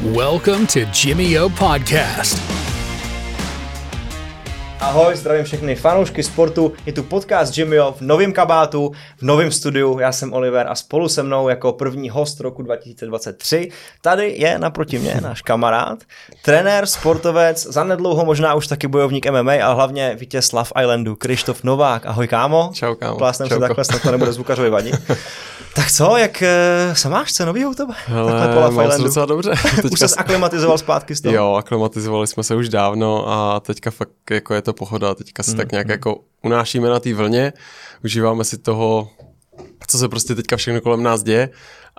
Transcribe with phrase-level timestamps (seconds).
[0.00, 2.57] Welcome to Jimmy O Podcast.
[4.80, 6.72] Ahoj, zdravím všechny fanoušky sportu.
[6.86, 9.98] Je tu podcast Jimmyho v novém kabátu, v novém studiu.
[9.98, 13.70] Já jsem Oliver a spolu se mnou jako první host roku 2023
[14.00, 15.98] tady je naproti mě náš kamarád,
[16.44, 22.06] trenér, sportovec, zanedlouho možná už taky bojovník MMA a hlavně vítěz Love Islandu, Krištof Novák.
[22.06, 22.70] Ahoj kámo.
[22.74, 23.18] Čau kámo.
[23.18, 24.96] Plásnem se takhle, snad to nebude zvukařovi vadit.
[25.78, 27.94] Tak co, jak eh, se máš, co nový u tebe?
[28.06, 29.50] Hele, po mám se docela dobře.
[29.76, 29.88] Teďka...
[29.92, 31.34] Už jsi aklimatizoval zpátky z toho?
[31.34, 35.50] Jo, aklimatizovali jsme se už dávno a teďka fakt jako je to pohoda, teďka se
[35.50, 35.90] mm, tak nějak mm.
[35.90, 37.52] jako unášíme na té vlně,
[38.04, 39.08] užíváme si toho,
[39.86, 41.50] co se prostě teďka všechno kolem nás děje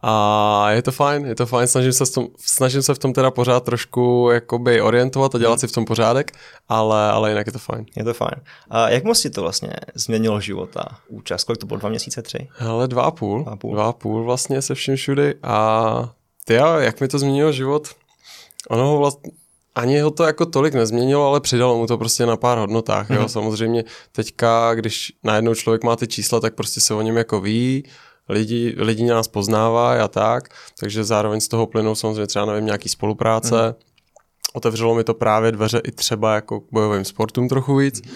[0.04, 3.14] a je to fajn, je to fajn, snažím se, v tom, snažím se v tom
[3.14, 5.60] teda pořád trošku jakoby orientovat a dělat mm.
[5.60, 6.32] si v tom pořádek,
[6.70, 7.86] ale, ale jinak je to fajn.
[7.96, 8.36] Je to fajn.
[8.70, 11.44] A jak moc ti to vlastně změnilo život a účast?
[11.44, 12.48] Kolik to bylo, dva měsíce, tři?
[12.58, 13.44] Hele, dva a půl.
[13.44, 16.14] Dva a půl, dva a půl vlastně se vším všudy a
[16.46, 17.88] ty jak mi to změnilo život?
[18.70, 19.32] Ono vlastně,
[19.80, 23.10] ani ho to jako tolik nezměnilo, ale přidalo mu to prostě na pár hodnotách.
[23.10, 23.22] Jo?
[23.22, 23.28] Mm-hmm.
[23.28, 27.84] Samozřejmě teďka, když najednou člověk má ty čísla, tak prostě se o něm jako ví,
[28.30, 32.90] lidi, lidi nás poznávají a tak, takže zároveň z toho plynou samozřejmě třeba nevím, nějaký
[32.90, 33.68] spolupráce.
[33.68, 33.74] Mm.
[34.54, 38.02] Otevřelo mi to právě dveře i třeba jako k bojovým sportům trochu víc.
[38.02, 38.12] Mm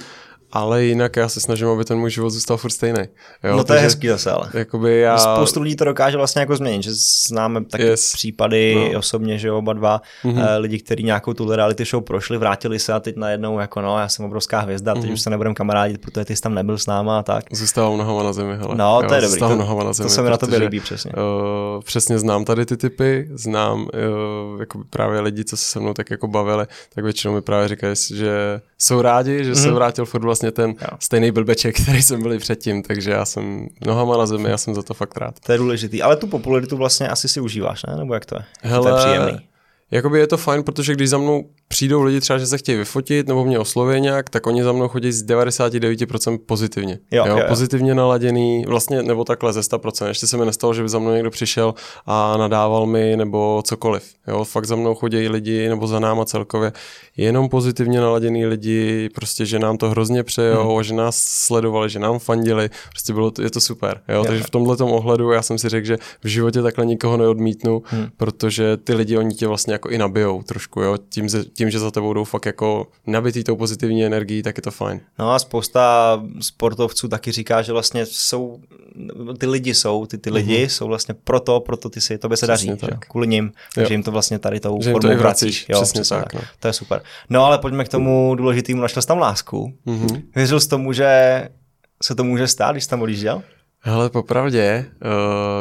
[0.56, 3.04] ale jinak já se snažím, aby ten můj život zůstal furt stejný.
[3.44, 3.52] Jo?
[3.52, 4.50] No to Takže, je hezký zase, ale.
[4.54, 5.18] Jakoby já...
[5.18, 6.92] Spoustu lidí to dokáže vlastně jako změnit, že
[7.28, 8.14] známe taky yes.
[8.14, 9.00] případy no.
[9.00, 10.60] osobně, že oba dva mm-hmm.
[10.60, 14.10] lidi, kteří nějakou tu reality show prošli, vrátili se a teď najednou jako no, já
[14.10, 15.02] jsem obrovská hvězda, mm-hmm.
[15.02, 15.14] teď mhm.
[15.14, 17.44] už se nebudeme kamarádit, protože ty jsi tam nebyl s náma a tak.
[17.52, 18.76] Zůstávám nohama na zemi, hele.
[18.76, 19.40] No, to jo, je dobrý.
[19.40, 21.12] To, nohama na zemi, to se mi na tobě líbí přesně.
[21.12, 25.94] Uh, přesně znám tady ty typy, znám uh, jako právě lidi, co se se mnou
[25.94, 26.66] tak jako bavili,
[26.96, 29.62] tak většinou mi právě říkají, že jsou rádi, že mm-hmm.
[29.62, 29.76] se mhm.
[29.76, 30.98] vrátil furt vlastně ten jo.
[31.00, 34.84] stejný blbeček, který jsem byl předtím, takže já jsem nohama na zemi, já jsem za
[34.84, 35.40] to fakt rád.
[35.40, 37.96] To je důležitý, ale tu popularitu vlastně asi si užíváš, ne?
[37.98, 38.46] Nebo jak to je?
[38.62, 39.40] Hele, to je příjemný.
[39.92, 43.28] Jakoby je to fajn, protože když za mnou přijdou lidi třeba, že se chtějí vyfotit
[43.28, 47.00] nebo mě osloví nějak, tak oni za mnou chodí z 99% pozitivně.
[47.12, 50.08] Jo, jo, jo, pozitivně naladěný, vlastně nebo takhle ze 100%.
[50.08, 51.74] Ještě se mi nestalo, že by za mnou někdo přišel
[52.06, 54.04] a nadával mi nebo cokoliv.
[54.28, 56.72] Jo, fakt za mnou chodí lidi nebo za náma celkově
[57.18, 60.84] jenom pozitivně naladěný lidi, prostě, že nám to hrozně přejou, hmm.
[60.84, 64.02] že nás sledovali, že nám fandili, prostě bylo to, je to super.
[64.10, 64.24] Jo, jo.
[64.24, 68.08] takže v tomhle ohledu já jsem si řekl, že v životě takhle nikoho neodmítnu, hmm.
[68.18, 71.80] protože ty lidi oni tě vlastně jako i nabijou trošku, jo, tím, tím tím, že
[71.80, 75.00] za tebou jdou fakt jako nabitý tou pozitivní energií, tak je to fajn.
[75.20, 78.60] No a spousta sportovců taky říká, že vlastně jsou,
[79.38, 80.68] ty lidi jsou, ty, ty lidi mm-hmm.
[80.68, 82.88] jsou vlastně proto, proto ty si, tobě se daří, že?
[83.00, 83.96] kvůli nim, takže jo.
[83.96, 85.66] jim to vlastně tady tou že formou vracíš.
[85.70, 86.34] Jo, přesně, přesně tak.
[86.34, 86.42] tak.
[86.42, 86.48] No.
[86.60, 87.02] To je super.
[87.30, 89.74] No ale pojďme k tomu důležitému, našel jsi tam lásku.
[89.88, 90.22] Mm-hmm.
[90.36, 91.50] Věřil jsi tomu, že
[92.04, 93.44] se to může stát, když jsi tam odjížděl?
[93.86, 94.86] Hele, popravdě,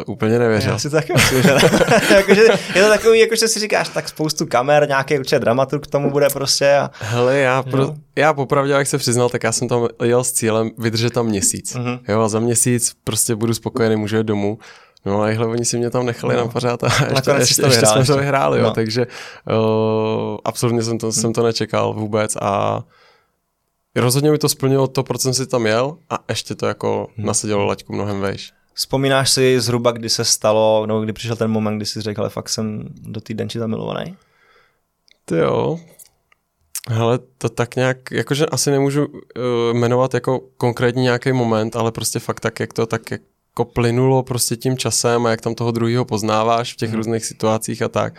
[0.06, 0.72] uh, úplně nevěřil.
[0.72, 1.50] Já si to taky myslím, že
[2.14, 2.42] jakože,
[2.74, 6.10] je to takový, jako že si říkáš, tak spoustu kamer, nějaký určitě dramaturg k tomu
[6.10, 6.74] bude prostě.
[6.74, 6.90] A...
[7.00, 10.70] Hele, já, pro, já popravdě, jak se přiznal, tak já jsem tam jel s cílem
[10.78, 11.76] vydržet tam měsíc.
[11.76, 12.00] Uh-huh.
[12.08, 14.58] Jo, a za měsíc prostě budu spokojený, můžu jít domů.
[15.06, 16.40] No a jihle oni si mě tam nechali no.
[16.40, 18.70] na pořád a ještě, ještě, ještě jsme to vyhráli, jo, no.
[18.70, 22.82] takže uh, absolutně jsem to, jsem to nečekal vůbec a
[23.96, 27.26] Rozhodně mi to splnilo to, proč jsem si tam jel a ještě to jako hmm.
[27.26, 28.52] nasadilo laťku mnohem vejš.
[28.74, 32.30] Vzpomínáš si zhruba, kdy se stalo, nebo kdy přišel ten moment, kdy jsi řekl, ale
[32.30, 34.16] fakt jsem do té denči zamilovaný?
[35.24, 35.80] Ty jo.
[36.90, 39.20] Hele, to tak nějak, jakože asi nemůžu uh,
[39.72, 44.56] jmenovat jako konkrétní nějaký moment, ale prostě fakt tak, jak to tak jako plynulo prostě
[44.56, 46.96] tím časem a jak tam toho druhého poznáváš v těch hmm.
[46.96, 48.14] různých situacích a tak,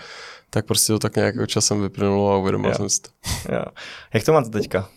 [0.50, 2.75] tak prostě to tak nějak jako časem vyplynulo a uvědomil jo.
[2.75, 3.09] jsem si to.
[3.53, 3.66] Jo.
[4.13, 4.90] Jak to máte teďka?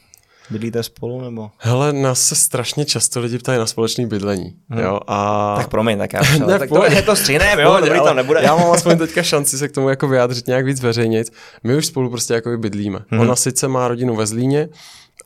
[0.51, 1.51] Bydlíte spolu nebo?
[1.59, 4.81] Hele, nás se strašně často lidi ptají na společné bydlení, hmm.
[4.81, 5.55] jo, a...
[5.57, 8.41] Tak promiň, tak já ne, tak to, je to střínem, jo, dobrý to nebude.
[8.43, 11.33] Já mám aspoň teďka šanci se k tomu jako vyjádřit nějak víc veřejnit.
[11.65, 12.99] My už spolu prostě jako bydlíme.
[13.09, 13.21] Hmm.
[13.21, 14.69] Ona sice má rodinu ve Zlíně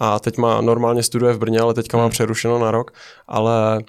[0.00, 2.04] a teď má normálně studuje v Brně, ale teďka hmm.
[2.04, 2.90] má přerušeno na rok,
[3.28, 3.80] ale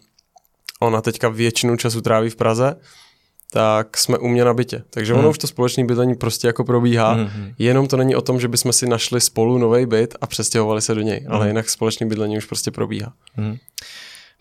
[0.80, 2.76] ona teďka většinu času tráví v Praze
[3.54, 4.84] tak jsme u mě na bytě.
[4.90, 5.32] Takže ono hmm.
[5.32, 7.54] už to společné bydlení prostě jako probíhá, hmm.
[7.60, 10.96] jenom to není o tom, že bychom si našli spolu nový byt a přestěhovali se
[10.96, 11.32] do něj, hmm.
[11.32, 13.14] ale jinak společné bydlení už prostě probíhá.
[13.34, 13.58] Hmm.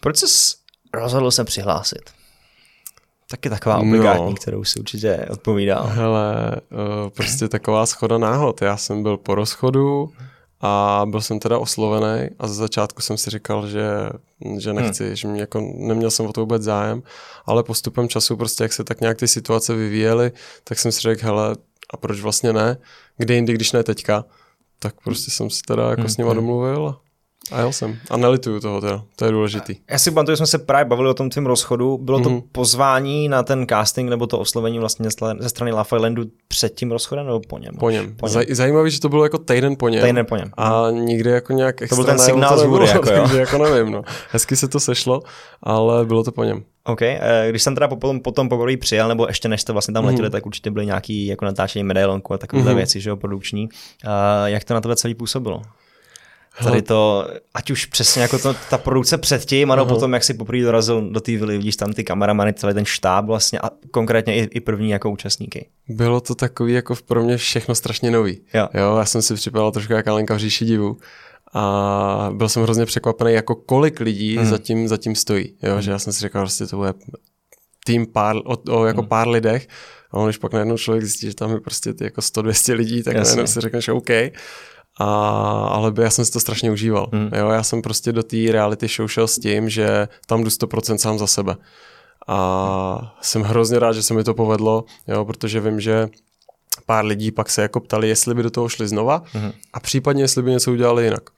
[0.01, 0.57] Proč jsi
[0.95, 2.03] rozhodl se přihlásit?
[3.31, 4.35] Taky taková obligátní, no.
[4.35, 5.83] kterou si určitě odpovídá.
[5.83, 8.63] Hele, uh, prostě taková schoda náhod.
[8.63, 10.13] Já jsem byl po rozchodu,
[10.61, 13.85] a byl jsem teda oslovený a za začátku jsem si říkal, že,
[14.59, 15.17] že nechci, hmm.
[15.17, 17.03] že mě jako neměl jsem o to vůbec zájem,
[17.47, 20.33] ale postupem času prostě jak se tak nějak ty situace vyvíjely,
[20.65, 21.57] tak jsem si řekl, hele,
[21.91, 22.77] a proč vlastně ne?
[23.17, 24.25] Kde jindy, když ne teďka?
[24.79, 26.11] Tak prostě jsem si teda jako hmm.
[26.11, 26.37] s nima hmm.
[26.37, 26.97] domluvil
[27.53, 27.99] A jel jsem.
[28.11, 29.77] A nelituju toho teda, to je důležitý.
[29.91, 31.99] Já si pamatuju, že jsme se právě bavili o tom tvým rozchodu.
[31.99, 32.43] Bylo to mm-hmm.
[32.53, 35.09] pozvání na ten casting nebo to oslovení vlastně
[35.39, 37.75] ze strany Lafaylandu před tím rozchodem nebo po něm?
[37.81, 38.17] Po něm.
[38.17, 38.37] Po něm.
[38.37, 40.07] Zaj- zajímavý, že to bylo jako týden po něm.
[40.07, 40.51] Týden po něm.
[40.57, 43.29] A nikdy jako nějak extra To byl ten signál z hůry, jako jo.
[43.37, 44.03] Jako nevím, no.
[44.31, 45.23] Hezky se to sešlo,
[45.63, 46.63] ale bylo to po něm.
[46.85, 50.05] OK, eh, když jsem teda potom, potom poprvé přijel, nebo ještě než jste vlastně tam
[50.05, 50.33] letěli, mm.
[50.33, 52.77] tak určitě byly nějaký jako natáčení medailonku a takové mm.
[52.77, 53.69] věci, že jo, produkční.
[54.05, 54.11] Uh,
[54.45, 55.63] jak to na tebe celý působilo?
[56.65, 59.89] Tady to, ať už přesně jako to, ta produkce předtím, ano, uh-huh.
[59.89, 63.27] potom jak si poprvé dorazil do té vily, vidíš tam ty kameramany, celý ten štáb
[63.27, 65.69] vlastně a konkrétně i, i první jako účastníky.
[65.89, 68.41] Bylo to takový jako pro mě všechno strašně nový.
[68.55, 68.69] Jo.
[68.75, 70.97] jo já jsem si připadal trošku jako Alenka v říši divu
[71.53, 74.47] a byl jsem hrozně překvapený, jako kolik lidí hmm.
[74.47, 75.55] zatím, zatím stojí.
[75.63, 75.83] Jo, hmm.
[75.83, 76.95] že já jsem si říkal, prostě to bude
[77.85, 79.09] tým pár, o, o jako hmm.
[79.09, 79.69] pár lidech
[80.11, 83.03] a on, když pak najednou člověk zjistí, že tam je prostě ty jako 100-200 lidí,
[83.03, 83.31] tak Jasně.
[83.31, 84.11] najednou si řekneš, OK.
[84.99, 85.05] A,
[85.73, 87.09] ale já jsem si to strašně užíval.
[87.13, 87.31] Hmm.
[87.37, 90.97] Jo, já jsem prostě do té reality show šel s tím, že tam jdu 100%
[90.97, 91.57] sám za sebe.
[92.29, 96.09] A jsem hrozně rád, že se mi to povedlo, jo, protože vím, že
[96.87, 99.53] pár lidí pak se jako ptali, jestli by do toho šli znova hmm.
[99.73, 101.31] a případně jestli by něco udělali jinak.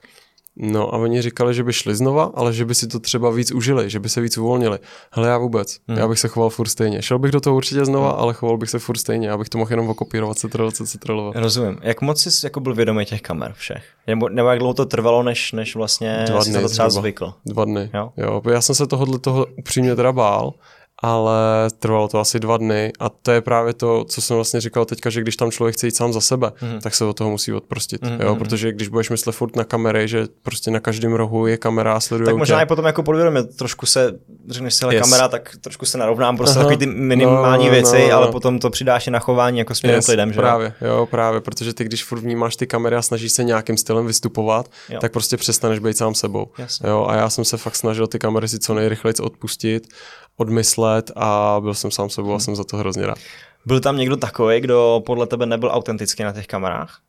[0.57, 3.53] No a oni říkali, že by šli znova, ale že by si to třeba víc
[3.53, 4.79] užili, že by se víc uvolnili.
[5.11, 5.79] Hele, já vůbec.
[5.89, 5.99] Hmm.
[5.99, 7.03] Já bych se choval furt stejně.
[7.03, 8.21] Šel bych do toho určitě znova, hmm.
[8.21, 11.37] ale choval bych se furt stejně, abych to mohl jenom okopírovat, cetrovat, cetrovat.
[11.37, 11.79] Rozumím.
[11.83, 13.85] Jak moc jsi jako byl vědomý těch kamer všech?
[14.07, 17.35] Nebo, nebo jak dlouho to trvalo, než, než vlastně Dva dny, to třeba zvykl?
[17.47, 17.91] Dva dny.
[17.95, 18.13] Jo?
[18.17, 18.43] jo?
[18.51, 20.55] Já jsem se tohohle toho upřímně teda bál,
[21.03, 24.85] ale trvalo to asi dva dny a to je právě to, co jsem vlastně říkal
[24.85, 26.81] teďka, že když tam člověk chce jít sám za sebe, mm.
[26.81, 28.21] tak se od toho musí odprostit, mm.
[28.21, 31.93] jo, protože když budeš myslet furt na kamery, že prostě na každém rohu je kamera
[31.93, 32.63] a sleduje Tak možná tě.
[32.63, 34.13] i potom jako podvědomě trošku se,
[34.49, 35.03] řekneš si, ale yes.
[35.03, 36.69] kamera, tak trošku se narovnám, prostě Aha.
[36.69, 38.17] takový ty minimální no, věci, no, no.
[38.17, 41.09] ale potom to přidáš i na chování jako směrem yes, k lidem, že právě, jo,
[41.11, 45.01] právě, protože ty když furt vnímáš ty kamery a snažíš se nějakým stylem vystupovat, jo.
[45.01, 46.47] tak prostě přestaneš být sám sebou.
[46.59, 46.89] Jasně.
[46.89, 49.89] Jo, a já jsem se fakt snažil ty kamery si co nejrychleji odpustit
[50.37, 53.19] odmyslet a byl jsem sám sebou a jsem za to hrozně rád.
[53.67, 57.01] Byl tam někdo takový, kdo podle tebe nebyl autentický na těch kamerách?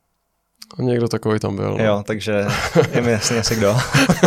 [0.80, 1.78] Někdo takový tam byl.
[1.78, 1.84] No.
[1.84, 2.46] Jo, takže
[2.92, 3.78] je mi jasně asi kdo.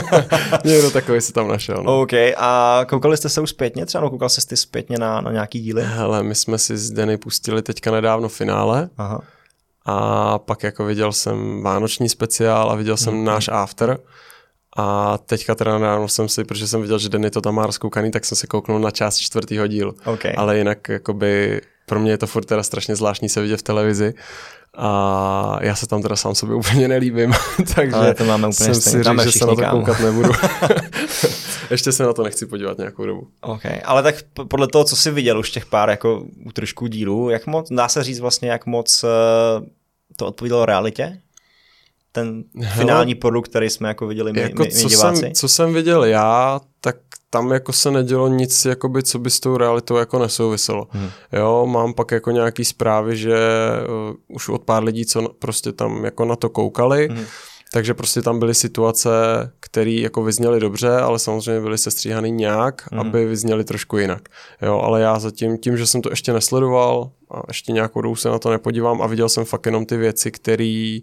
[0.64, 1.82] někdo takový se tam našel.
[1.82, 2.00] No.
[2.00, 4.04] OK, a koukali jste se už zpětně třeba?
[4.04, 5.82] No, koukal jsi ty zpětně na, na nějaký díly?
[5.84, 8.88] Hele, my jsme si z Denny pustili teďka nedávno finále.
[8.98, 9.20] Aha.
[9.87, 13.25] A pak jako viděl jsem vánoční speciál a viděl jsem hmm.
[13.25, 13.98] náš after.
[14.76, 18.11] A teďka teda ráno jsem si, protože jsem viděl, že Denny to tam má rozkoukaný,
[18.11, 19.94] tak jsem si kouknul na část čtvrtýho dílu.
[20.05, 20.34] Okay.
[20.37, 24.14] Ale jinak jakoby pro mě je to furt teda strašně zvláštní se vidět v televizi
[24.78, 27.32] a já se tam teda sám sobě úplně nelíbím,
[27.75, 30.31] takže Ale to máme úplně jsem si říct, že se na to koukat nebudu.
[31.70, 33.29] Ještě se na to nechci podívat nějakou dobu.
[33.40, 34.14] Ok, ale tak
[34.49, 38.05] podle toho, co jsi viděl už těch pár jako útržků dílů, jak moc, dá se
[38.05, 39.11] říct vlastně, jak moc uh,
[40.17, 41.20] to odpovídalo realitě?
[42.16, 45.20] Ten finální Hele, produkt, který jsme jako viděli my, jako my, my co diváci?
[45.20, 46.96] Jsem, co jsem viděl já, tak
[47.30, 50.86] tam jako se nedělo nic, jakoby, co by s tou realitou jako nesouviselo.
[50.90, 51.10] Hmm.
[51.32, 53.38] Jo, mám pak jako nějaký zprávy, že
[54.08, 57.24] uh, už od pár lidí, co prostě tam jako na to koukali, hmm.
[57.72, 59.10] takže prostě tam byly situace,
[59.60, 63.00] které jako vyzněly dobře, ale samozřejmě byly sestříhaný nějak, hmm.
[63.00, 64.28] aby vyzněly trošku jinak.
[64.62, 68.28] Jo, ale já zatím, tím, že jsem to ještě nesledoval a ještě nějakou dobu se
[68.28, 70.98] na to nepodívám a viděl jsem fakt jenom ty věci, které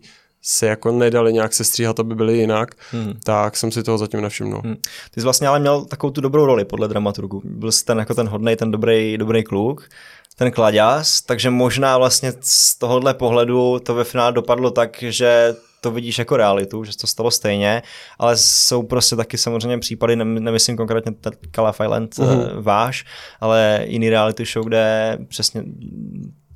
[0.45, 3.13] se jako nedali nějak sestříhat, aby byly jinak, hmm.
[3.23, 4.61] tak jsem si toho zatím nevšiml.
[4.63, 4.75] Hmm.
[5.11, 7.41] Ty jsi vlastně ale měl takovou tu dobrou roli podle dramaturgu.
[7.45, 9.89] Byl jsi ten jako ten hodnej, ten dobrý, dobrý kluk,
[10.35, 15.91] ten kladěz, takže možná vlastně z tohohle pohledu to ve finále dopadlo tak, že to
[15.91, 17.81] vidíš jako realitu, že to stalo stejně,
[18.19, 21.11] ale jsou prostě taky samozřejmě případy, nemyslím konkrétně
[21.51, 22.61] Calaf Island uh-huh.
[22.61, 23.05] váš,
[23.39, 25.63] ale jiný reality show, kde přesně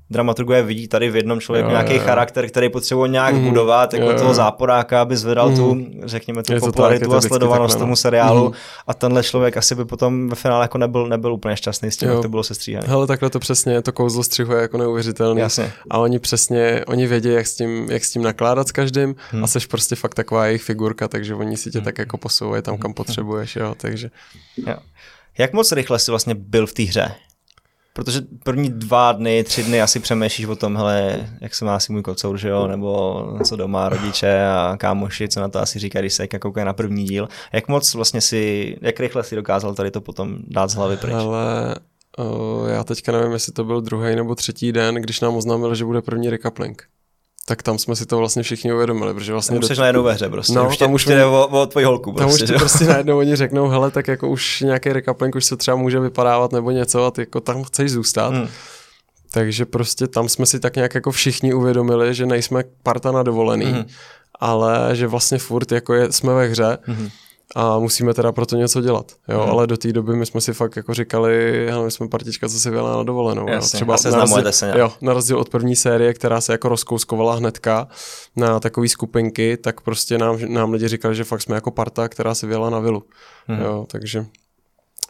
[0.10, 2.06] dramaturgové vidí tady v jednom člověku jo, nějaký jo, jo.
[2.06, 5.56] charakter, který potřebuje nějak mm, budovat, jako jo, toho záporáka, aby zvedal mm.
[5.56, 6.02] tu, mhm.
[6.04, 7.96] řekněme, tu popularitu a sledovanost tomu no.
[7.96, 8.54] seriálu mm.
[8.88, 12.10] a tenhle člověk asi by potom ve finále jako nebyl, nebyl úplně šťastný s tím,
[12.10, 12.16] jo.
[12.16, 12.88] jak to bylo sestříhané.
[12.88, 15.48] Hele, takhle to přesně, to kouzlo střihu je jako neuvěřitelné.
[15.90, 19.44] A oni přesně, oni vědí, jak s tím, jak s tím nakládat s každým hmm.
[19.44, 21.86] a seš prostě fakt taková jejich figurka, takže oni si tě hmm.
[21.86, 24.10] tak jako posouvají tam, kam potřebuješ, jo, takže.
[24.68, 24.76] Jo.
[25.38, 27.12] Jak moc rychle jsi vlastně byl v té hře?
[27.98, 31.94] Protože první dva dny, tři dny asi přemýšlíš o tom, hele, jak se má asi
[31.94, 36.04] můj kocour, že jo, nebo co doma rodiče a kámoši, co na to asi říkají,
[36.04, 37.28] když se koukají na první díl.
[37.54, 41.14] Jak moc vlastně si, jak rychle si dokázal tady to potom dát z hlavy pryč?
[41.14, 41.76] Ale
[42.18, 45.86] uh, já teďka nevím, jestli to byl druhý nebo třetí den, když nám oznámil, že
[45.86, 46.84] bude první recoupling
[47.50, 49.60] tak tam jsme si to vlastně všichni uvědomili, protože vlastně...
[49.60, 49.82] Tam do...
[49.82, 52.46] najednou ve hře prostě, no, už, tam už jde o, o tvoji holku prostě.
[52.46, 55.78] Tam už prostě najednou oni řeknou, hele, tak jako už nějaký rekapling už se třeba
[55.78, 58.34] může vypadávat nebo něco a ty jako tam chceš zůstat.
[58.34, 58.48] Hmm.
[59.32, 63.66] Takže prostě tam jsme si tak nějak jako všichni uvědomili, že nejsme parta na dovolený.
[63.66, 63.86] Hmm
[64.40, 67.12] ale že vlastně furt jako je, jsme ve hře mm-hmm.
[67.56, 69.50] A musíme teda pro to něco dělat, jo, mm-hmm.
[69.50, 72.60] ale do té doby my jsme si fakt jako říkali, hele, my jsme partička, co
[72.60, 73.96] se vyjela na dovolenou, Jasně, jo.
[73.96, 77.88] třeba na rozdíl, se jo, na rozdíl od první série, která se jako rozkouskovala hnedka
[78.36, 82.36] na takové skupinky, tak prostě nám, nám lidi říkali, že fakt jsme jako parta, která
[82.36, 83.04] se vyjela na vilu,
[83.50, 83.62] mm-hmm.
[83.62, 84.26] jo, takže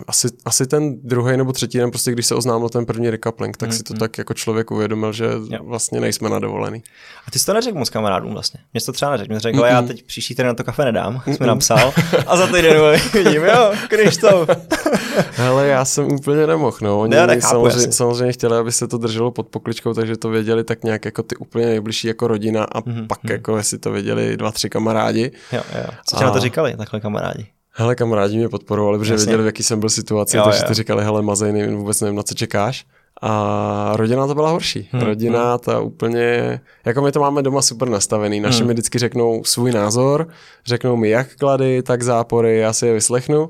[0.08, 3.70] asi, asi ten druhý nebo třetí den, prostě když se oznámil ten první recoupling, tak
[3.70, 4.00] mm, si to mm.
[4.00, 5.60] tak jako člověk uvědomil, že jo.
[5.63, 6.84] vlastně nejsme na dovolený.
[7.27, 8.60] A ty jsi to neřekl moc kamarádům vlastně.
[8.74, 9.34] Mě to třeba neřekl.
[9.34, 11.94] Mě řekl, mm, já teď příští týden na to kafe nedám, mm, jsme napsal.
[12.27, 12.77] A za týden
[13.13, 14.50] vidím, jo, Krištof.
[15.32, 17.00] Hele, já jsem úplně nemohl, no.
[17.00, 20.63] Oni ne, nechápu, samozřejmě, samozřejmě, chtěli, aby se to drželo pod pokličkou, takže to věděli
[20.63, 23.32] tak nějak jako ty úplně nejbližší jako rodina a mm, pak mm.
[23.32, 25.32] jako jestli to věděli dva, tři kamarádi.
[25.51, 25.86] Jo, jo.
[26.06, 26.24] Co a...
[26.24, 27.48] na to říkali, takhle kamarádi?
[27.79, 29.25] Hele, kamarádi mě podporovali, protože Jasně.
[29.25, 30.67] věděli, v jaký jsem byl situaci, jo, takže jo.
[30.67, 32.86] ty říkali, hele, mazej, nevím, vůbec nevím, na co čekáš.
[33.22, 34.89] A rodina to byla horší.
[34.91, 35.01] Hmm.
[35.01, 35.60] Rodina hmm.
[35.60, 38.39] ta úplně, jako my to máme doma super nastavený.
[38.39, 38.67] Naši hmm.
[38.67, 40.27] mi vždycky řeknou svůj názor,
[40.65, 43.50] řeknou mi jak klady, tak zápory, já si je vyslechnu,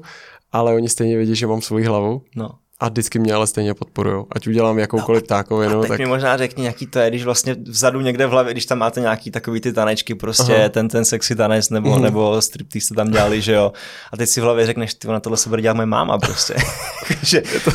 [0.51, 2.21] ale oni stejně vědí, že mám svou hlavu.
[2.35, 4.25] No a vždycky mě ale stejně podporují.
[4.31, 5.81] Ať udělám jakoukoliv no, tákovinu.
[5.81, 8.65] tak, tak mi možná řekni, jaký to je, když vlastně vzadu někde v hlavě, když
[8.65, 10.69] tam máte nějaký takový ty tanečky, prostě Aha.
[10.69, 12.01] ten, ten sexy tanec nebo, mm.
[12.01, 13.71] nebo striptease jste tam dělali, že jo.
[14.13, 16.55] A teď si v hlavě řekneš, ty na tohle se bude dělat moje máma prostě.
[17.23, 17.43] že...
[17.53, 17.71] je, to,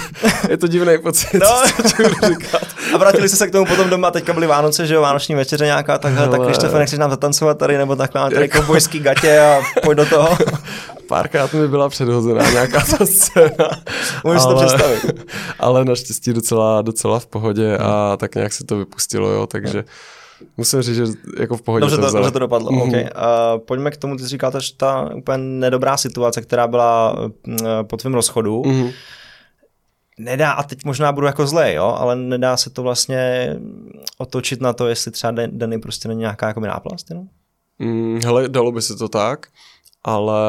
[0.50, 1.62] je to divný pocit, no.
[2.94, 5.64] A vrátili se se k tomu potom doma, teďka byly Vánoce, že jo, Vánoční večeře
[5.64, 8.76] nějaká, takhle, tak když to nechceš nám zatancovat tady, nebo takhle, tady jako...
[8.99, 10.38] gatě a pojď do toho.
[11.12, 13.69] Párkrát mi byla předhozená nějaká ta scéna.
[14.25, 15.31] Můžeš ale, to představit.
[15.59, 19.85] Ale naštěstí docela, docela v pohodě a tak nějak se to vypustilo, jo, takže
[20.57, 21.04] musím říct, že
[21.40, 22.88] jako v pohodě dobře to, dobře to dopadlo, mm-hmm.
[22.88, 23.02] okay.
[23.02, 27.28] uh, Pojďme k tomu, ty říkal, že ta úplně nedobrá situace, která byla uh,
[27.83, 28.92] po tvém rozchodu, mm-hmm.
[30.19, 33.54] nedá, a teď možná budu jako zlej, jo, ale nedá se to vlastně
[34.19, 37.26] otočit na to, jestli třeba Danny prostě není nějaká jako náplast, jenom?
[37.78, 39.47] Mm, hele, dalo by se to tak
[40.04, 40.42] ale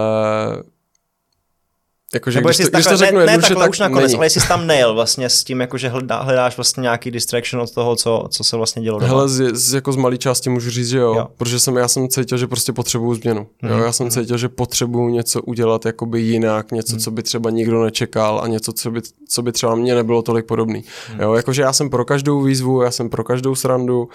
[2.14, 4.18] Jakože když, to, když to řeknu ne, ne takhle tak už nakonec, není.
[4.18, 7.96] ale jsi tam nejel vlastně s tím, jakože hledá, hledáš vlastně nějaký distraction od toho,
[7.96, 9.12] co, co se vlastně dělo doma.
[9.12, 11.28] Hele, z, z, jako z malé části můžu říct, že jo, jo.
[11.38, 13.48] protože jsem, já jsem cítil, že prostě potřebuju změnu.
[13.62, 13.70] Mm.
[13.70, 14.12] Jo, mhm, já jsem mm.
[14.12, 17.00] cítil, že potřebuju něco udělat jakoby jinak, něco, mm.
[17.00, 20.46] co by třeba nikdo nečekal a něco, co by, co by třeba mně nebylo tolik
[20.46, 20.84] podobný.
[21.14, 21.22] Mm.
[21.22, 24.10] Jo, jakože já jsem pro každou výzvu, já jsem pro každou srandu,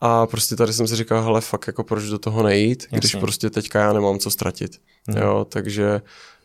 [0.00, 2.98] a prostě tady jsem si říkal, hele, fakt jako proč do toho nejít, Jasně.
[2.98, 4.76] když prostě teďka já nemám co ztratit.
[5.06, 5.18] Mhm.
[5.18, 6.00] Jo, takže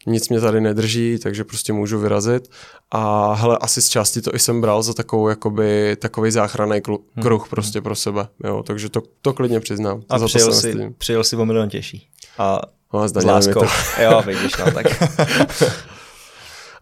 [0.07, 2.49] nic mě tady nedrží, takže prostě můžu vyrazit.
[2.91, 6.97] A hele, asi z části to i jsem bral za takovou, jakoby, takový záchranný mhm.
[7.21, 7.83] kruh prostě hmm.
[7.83, 8.27] pro sebe.
[8.43, 10.01] Jo, takže to, to klidně přiznám.
[10.09, 12.07] A za přijel, to si, přijel si o milion těžší.
[12.37, 12.61] A
[12.93, 13.59] no, s láskou.
[13.59, 13.67] To.
[14.01, 14.85] jo, vidíš, no, tak.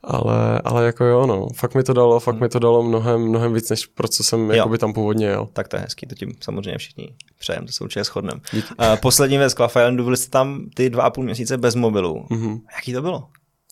[0.03, 2.43] ale, ale jako jo, no, fakt mi to dalo, fakt hmm.
[2.43, 5.47] mi to dalo mnohem, mnohem víc, než pro co jsem jakoby tam původně jel.
[5.53, 8.41] Tak to je hezký, to tím samozřejmě všichni přejem, to se určitě shodneme.
[8.53, 9.55] Uh, poslední věc,
[9.89, 12.25] Islandu, byli jste tam ty dva a půl měsíce bez mobilu.
[12.31, 12.61] Mm-hmm.
[12.75, 13.27] Jaký to bylo?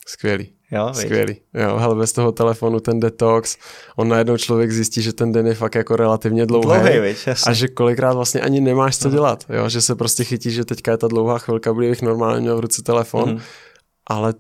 [0.08, 0.54] Skvělý.
[0.72, 1.42] Jo, Skvělý.
[1.54, 3.58] Jo, hele, bez toho telefonu ten detox,
[3.96, 6.66] on najednou člověk zjistí, že ten den je fakt jako relativně dlouhý.
[6.66, 10.52] Dlouhý, víš, A že kolikrát vlastně ani nemáš co dělat, jo, že se prostě chytí,
[10.52, 13.40] že teďka je ta dlouhá chvilka, bych normálně měl v ruce telefon, mm.
[14.08, 14.34] ale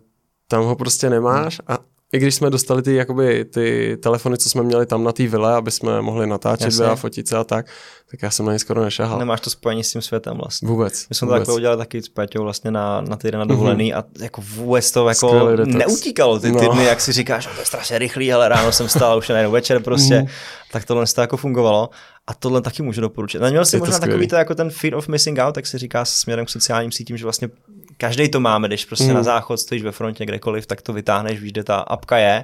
[0.47, 1.77] tam ho prostě nemáš a
[2.13, 5.53] i když jsme dostali ty, jakoby, ty telefony, co jsme měli tam na té vile,
[5.53, 7.65] aby jsme mohli natáčet a fotit se a tak,
[8.11, 9.19] tak já jsem na ně skoro nešahal.
[9.19, 10.67] Nemáš to spojení s tím světem vlastně.
[10.67, 11.09] Vůbec.
[11.09, 11.37] My jsme vůbec.
[11.37, 13.97] to takhle udělali taky s Péťou vlastně na, na týden na dovolený mm-hmm.
[14.19, 16.73] a jako vůbec to jako neutíkalo ty, ty no.
[16.73, 19.83] dny, jak si říkáš, to je strašně rychlý, ale ráno jsem stál už najednou večer
[19.83, 20.27] prostě, mm.
[20.71, 21.89] tak tohle to jako fungovalo.
[22.27, 23.43] A tohle taky můžu doporučit.
[23.43, 26.05] A měl jsi možná takový to jako ten fear of missing out, tak se říká
[26.05, 27.49] směrem k sociálním sítím, že vlastně
[27.97, 29.13] každý to máme, když prostě mm.
[29.13, 32.43] na záchod stojíš ve frontě kdekoliv, tak to vytáhneš, víš, kde ta apka je.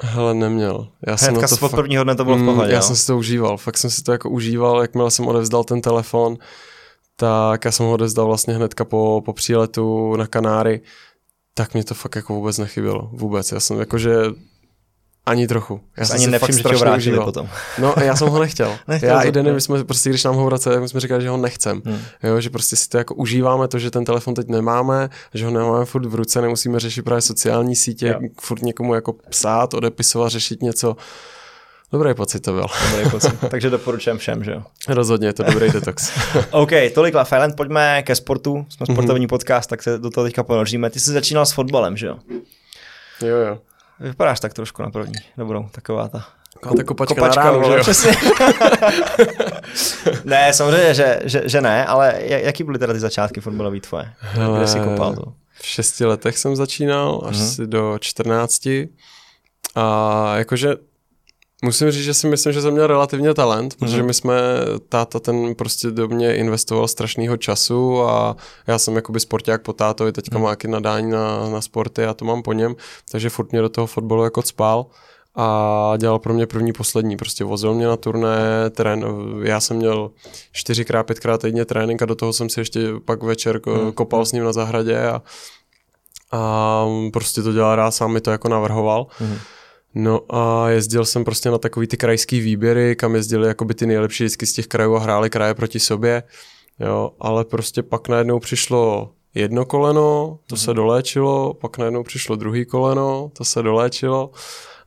[0.00, 0.88] Hele, neměl.
[1.06, 1.70] Já jsem na to fakt...
[1.70, 2.70] prvního dne to bylo v mm, pohodě.
[2.70, 2.82] Já jo?
[2.82, 6.36] jsem si to užíval, fakt jsem si to jako užíval, jakmile jsem odevzdal ten telefon,
[7.16, 10.80] tak já jsem ho odevzdal vlastně hnedka po, po příletu na Kanáry,
[11.54, 13.10] tak mě to fakt jako vůbec nechybělo.
[13.12, 13.52] Vůbec.
[13.52, 14.16] Já jsem jakože
[15.26, 15.80] ani trochu.
[15.96, 17.48] Já jsem ani nevšiml, že ho vrátili potom.
[17.78, 18.76] No a já jsem ho nechtěl.
[18.88, 21.28] nechtěl já i Denny, my jsme prostě, když nám ho vraceli, tak jsme říkali, že
[21.28, 21.82] ho nechcem.
[21.84, 21.98] Hmm.
[22.22, 25.50] Jo, že prostě si to jako užíváme, to, že ten telefon teď nemáme, že ho
[25.50, 28.28] nemáme furt v ruce, nemusíme řešit právě sociální sítě, jo.
[28.40, 30.96] furt někomu jako psát, odepisovat, řešit něco.
[31.92, 32.66] Dobrý pocit to byl.
[32.90, 33.32] Dobrý pocit.
[33.50, 34.62] Takže doporučujem všem, že jo?
[34.88, 36.12] Rozhodně, je to dobrý detox.
[36.50, 38.66] OK, tolik Love Island, pojďme ke sportu.
[38.68, 39.30] Jsme sportovní mm-hmm.
[39.30, 40.90] podcast, tak se do toho teďka ponoříme.
[40.90, 42.18] Ty jsi začínal s fotbalem, že jo?
[43.22, 43.58] Jo, jo.
[44.00, 47.76] Vypadáš tak trošku na první, dobrou, taková ta Taková ta kopačka, kopačka na ránu, vole,
[47.80, 48.12] přesně.
[50.24, 54.12] ne, samozřejmě, že, že, že, ne, ale jaký byly teda ty začátky fotbalový tvoje?
[54.18, 55.32] Hele, Kde jsi kopal to?
[55.60, 57.54] V šesti letech jsem začínal, až mm-hmm.
[57.54, 58.88] si do čtrnácti.
[59.74, 60.76] A jakože
[61.64, 64.06] Musím říct, že si myslím, že jsem měl relativně talent, protože mhm.
[64.06, 64.34] my jsme,
[64.88, 70.12] táta ten prostě do mě investoval strašného času a já jsem jakoby sporták po tátovi,
[70.12, 70.44] teďka mm.
[70.44, 72.76] má jaký nadání na, na sporty a to mám po něm,
[73.10, 74.86] takže furt mě do toho fotbalu jako spál
[75.34, 77.16] a dělal pro mě první, poslední.
[77.16, 79.04] Prostě vozil mě na turné, trén,
[79.42, 80.10] já jsem měl
[80.52, 83.92] čtyřikrát, pětkrát týdně trénink a do toho jsem si ještě pak večer mm.
[83.92, 85.22] kopal s ním na zahradě a,
[86.32, 89.06] a prostě to dělal rád, sám mi to jako navrhoval.
[89.20, 89.38] Mm.
[89.94, 94.24] No a jezdil jsem prostě na takový ty krajský výběry, kam jezdili jakoby ty nejlepší
[94.24, 96.22] vždycky z těch krajů a hráli kraje proti sobě,
[96.80, 102.64] jo, ale prostě pak najednou přišlo jedno koleno, to se doléčilo, pak najednou přišlo druhý
[102.64, 104.30] koleno, to se doléčilo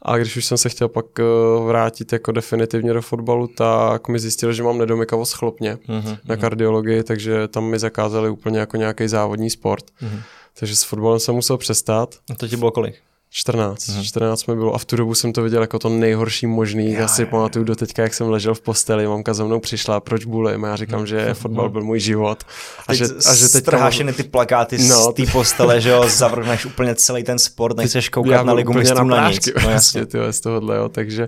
[0.01, 1.23] a když už jsem se chtěl pak eh,
[1.67, 6.17] vrátit jako definitivně do fotbalu, tak mi zjistil, že mám nedomykavost chlopně mm-hmm.
[6.25, 9.85] na kardiologii, takže tam mi zakázali úplně jako nějaký závodní sport.
[10.01, 10.21] Mm-hmm.
[10.59, 12.15] Takže s fotbalem jsem musel přestat.
[12.31, 12.95] A to ti bylo kolik?
[13.37, 13.89] 14.
[13.89, 14.03] Hmm.
[14.03, 16.93] 14 mi bylo a v tu dobu jsem to viděl jako to nejhorší možný.
[16.93, 19.99] Já, já si pamatuju do teďka, jak jsem ležel v posteli, mamka za mnou přišla,
[19.99, 20.65] proč bulím?
[20.65, 22.43] A já říkám, že fotbal byl můj život.
[22.87, 26.09] A, teď že, a že teď strhášeny ty plakáty no, z té postele, že jo,
[26.09, 29.49] zavrhneš úplně celý ten sport, nechceš koukat na ligu mistrů na, na nic.
[29.63, 31.27] No, jasně, tyhle, z tohohle, jo, takže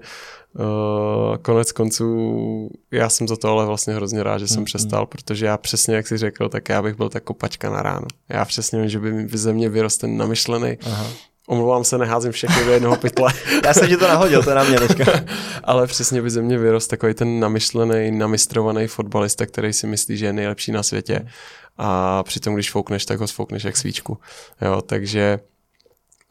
[0.60, 5.06] Uh, konec konců já jsem za to ale vlastně hrozně rád, že jsem mm, přestal,
[5.06, 8.08] protože já přesně, jak jsi řekl, tak já bych byl tak kopačka na ráno.
[8.30, 11.08] Já přesně vím, že by mi ze mě vyrost ten namyšlený, Aha.
[11.50, 13.34] Omlouvám se, neházím všechny do jednoho pytle.
[13.66, 15.06] Já jsem ti to nahodil, to je na mě teďka.
[15.64, 20.26] Ale přesně by ze mě vyrost takový ten namyšlený, namistrovaný fotbalista, který si myslí, že
[20.26, 21.28] je nejlepší na světě.
[21.78, 24.18] A přitom, když foukneš, tak ho sfoukneš jak svíčku.
[24.62, 25.40] Jo, takže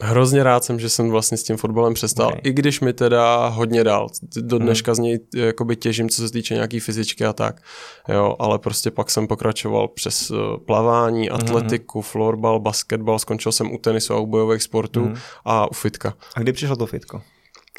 [0.02, 2.40] hrozně rád jsem, že jsem vlastně s tím fotbalem přestal, okay.
[2.44, 4.08] i když mi teda hodně dal.
[4.36, 4.66] Do hmm.
[4.66, 7.62] dneška z něj jakoby těžím, co se týče nějaký fyzičky a tak.
[8.08, 11.36] Jo, ale prostě pak jsem pokračoval přes uh, plavání, hmm.
[11.36, 12.02] atletiku, hmm.
[12.02, 15.16] florbal, basketbal, skončil jsem u tenisu a u bojových sportů hmm.
[15.44, 16.14] a u fitka.
[16.34, 17.22] A kdy přišlo to fitko?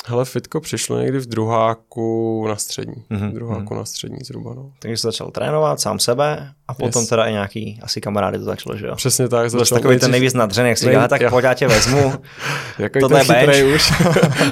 [0.09, 3.03] Hele, fitko přišlo někdy v druháku na střední.
[3.11, 3.33] Mm-hmm.
[3.33, 3.77] druháku mm-hmm.
[3.77, 4.71] na střední zhruba, no.
[4.79, 7.09] Takže jsi začal trénovat sám sebe a potom yes.
[7.09, 8.95] teda i nějaký asi kamarády to začalo, že jo?
[8.95, 9.49] Přesně tak.
[9.49, 10.01] Začal takový nejdřív...
[10.01, 12.13] ten nejvíc nadřený, jak si říká, tak pojď, já tě vezmu.
[12.79, 13.17] jako to
[13.51, 13.93] je už.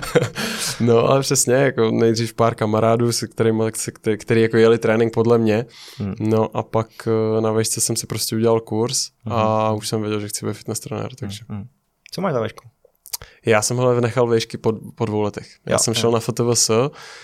[0.79, 5.37] no ale přesně, jako nejdřív pár kamarádů, se kterými, který, který jako jeli trénink podle
[5.37, 5.65] mě.
[5.97, 6.15] Hmm.
[6.19, 9.35] No a pak eh, na vešce jsem si prostě udělal kurz hmm.
[9.35, 11.39] a už jsem věděl, že chci být fitness trenér, takže.
[11.49, 11.65] Hmm.
[12.11, 12.74] Co máš za vešku?
[13.45, 15.47] Já jsem hele nechal výšky po, po dvou letech.
[15.65, 16.13] Já jo, jsem šel jo.
[16.13, 16.71] na FTVS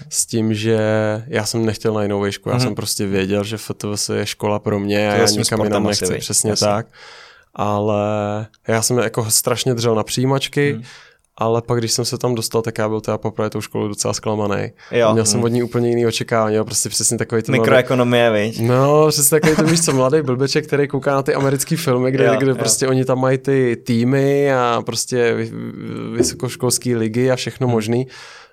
[0.10, 0.80] s tím, že
[1.28, 2.50] já jsem nechtěl na jinou výšku.
[2.50, 2.64] Já mm-hmm.
[2.64, 6.18] jsem prostě věděl, že FTVS je škola pro mě a já nikam jinam nechci.
[6.18, 6.68] Přesně Jasně.
[6.68, 6.88] tak.
[7.54, 10.74] Ale já jsem jako strašně držel na přijímačky.
[10.74, 10.84] Mm
[11.38, 14.14] ale pak, když jsem se tam dostal, tak já byl teda poprvé tou školou docela
[14.14, 14.72] zklamaný.
[14.92, 15.14] Jo.
[15.14, 15.46] Měl jsem hmm.
[15.46, 18.46] od ní úplně jiný očekávání, jo, prostě přesně takový ten Mikroekonomie, mladý...
[18.46, 18.62] viď?
[18.62, 22.26] No, přesně takový ten, víš co, mladý blbeček, který kouká na ty americké filmy, kde,
[22.26, 22.56] jo, kde jo.
[22.56, 25.36] prostě oni tam mají ty týmy a prostě
[26.14, 27.74] vysokoškolské ligy a všechno hmm.
[27.74, 28.08] možný.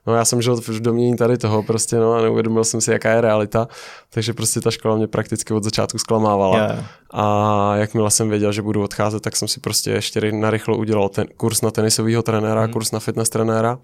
[0.06, 3.10] No já jsem žil v domění tady toho prostě, no a neuvědomil jsem si, jaká
[3.10, 3.68] je realita,
[4.10, 6.56] takže prostě ta škola mě prakticky od začátku zklamávala.
[6.56, 6.84] Yeah.
[7.10, 11.26] A jakmile jsem věděl, že budu odcházet, tak jsem si prostě ještě narychlo udělal ten
[11.36, 12.72] kurz na tenisového trenéra, mm.
[12.72, 13.78] kurz na fitness trenéra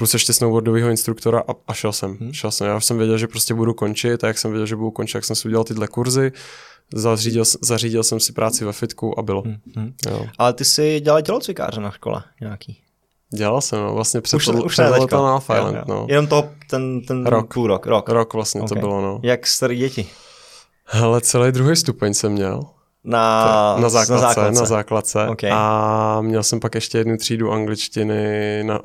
[0.00, 2.16] plus ještě snowboardového instruktora a, a šel jsem.
[2.20, 2.32] Hmm.
[2.32, 2.66] Šel jsem.
[2.66, 5.24] Já jsem věděl, že prostě budu končit a jak jsem věděl, že budu končit, jak
[5.24, 6.32] jsem si udělal tyhle kurzy,
[6.94, 9.42] zařídil, zařídil jsem si práci ve fitku a bylo.
[9.42, 9.94] Hmm.
[10.10, 10.26] Jo.
[10.38, 12.82] Ale ty jsi dělal tělocvikáře na škole nějaký?
[13.34, 15.84] Dělal jsem, no, vlastně před, už, to, už před to na Island, jo, jo.
[15.88, 16.06] no.
[16.08, 17.54] Jenom to, ten, ten rok.
[17.54, 18.08] půl rok, rok.
[18.08, 18.68] Rok vlastně okay.
[18.68, 19.20] to bylo, no.
[19.22, 20.06] Jak starý děti?
[20.84, 22.64] Hele, celý druhý stupeň jsem měl.
[23.04, 24.60] Na, na základce, na základce.
[24.60, 25.28] Na základce.
[25.28, 25.50] Okay.
[25.52, 28.80] A měl jsem pak ještě jednu třídu angličtiny na,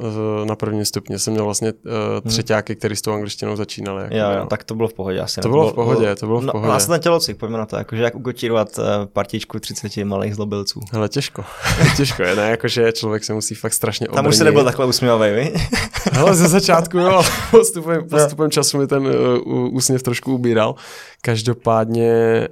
[0.45, 1.19] na prvním stupni.
[1.19, 4.03] Jsem měl vlastně uh, třetíáky, který s tou angličtinou začínali.
[4.03, 5.41] Jako, jo, jo, tak to bylo v pohodě asi.
[5.41, 6.73] To bylo v pohodě, to bylo v no, pohodě.
[6.73, 10.79] No, na tělocvik, pojďme na to, jakože jak ukotírovat uh, partičku 30 malých zlobilců.
[10.91, 11.43] Hele, těžko.
[11.97, 14.15] těžko je, ne, jakože člověk se musí fakt strašně obrnit.
[14.15, 15.53] Tam už se nebyl takhle usměvavý, vy?
[16.11, 20.75] Hele, ze začátku jo, postupem, postupem času mi ten uh, úsměv trošku ubíral.
[21.21, 22.47] Každopádně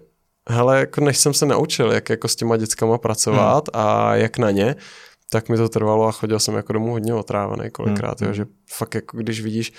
[0.50, 3.86] hele, jako než jsem se naučil, jak jako s těma dětskama pracovat hmm.
[3.86, 4.76] a jak na ně,
[5.30, 8.28] tak mi to trvalo a chodil jsem jako domů hodně otrávený kolikrát, hmm.
[8.28, 9.74] jo, že fakt jako když vidíš,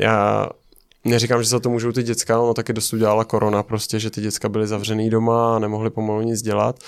[0.00, 0.48] já
[1.04, 4.20] neříkám, že za to můžou ty děcka, ono taky dost udělala korona prostě, že ty
[4.20, 6.78] děcka byly zavřený doma a nemohli pomalu nic dělat,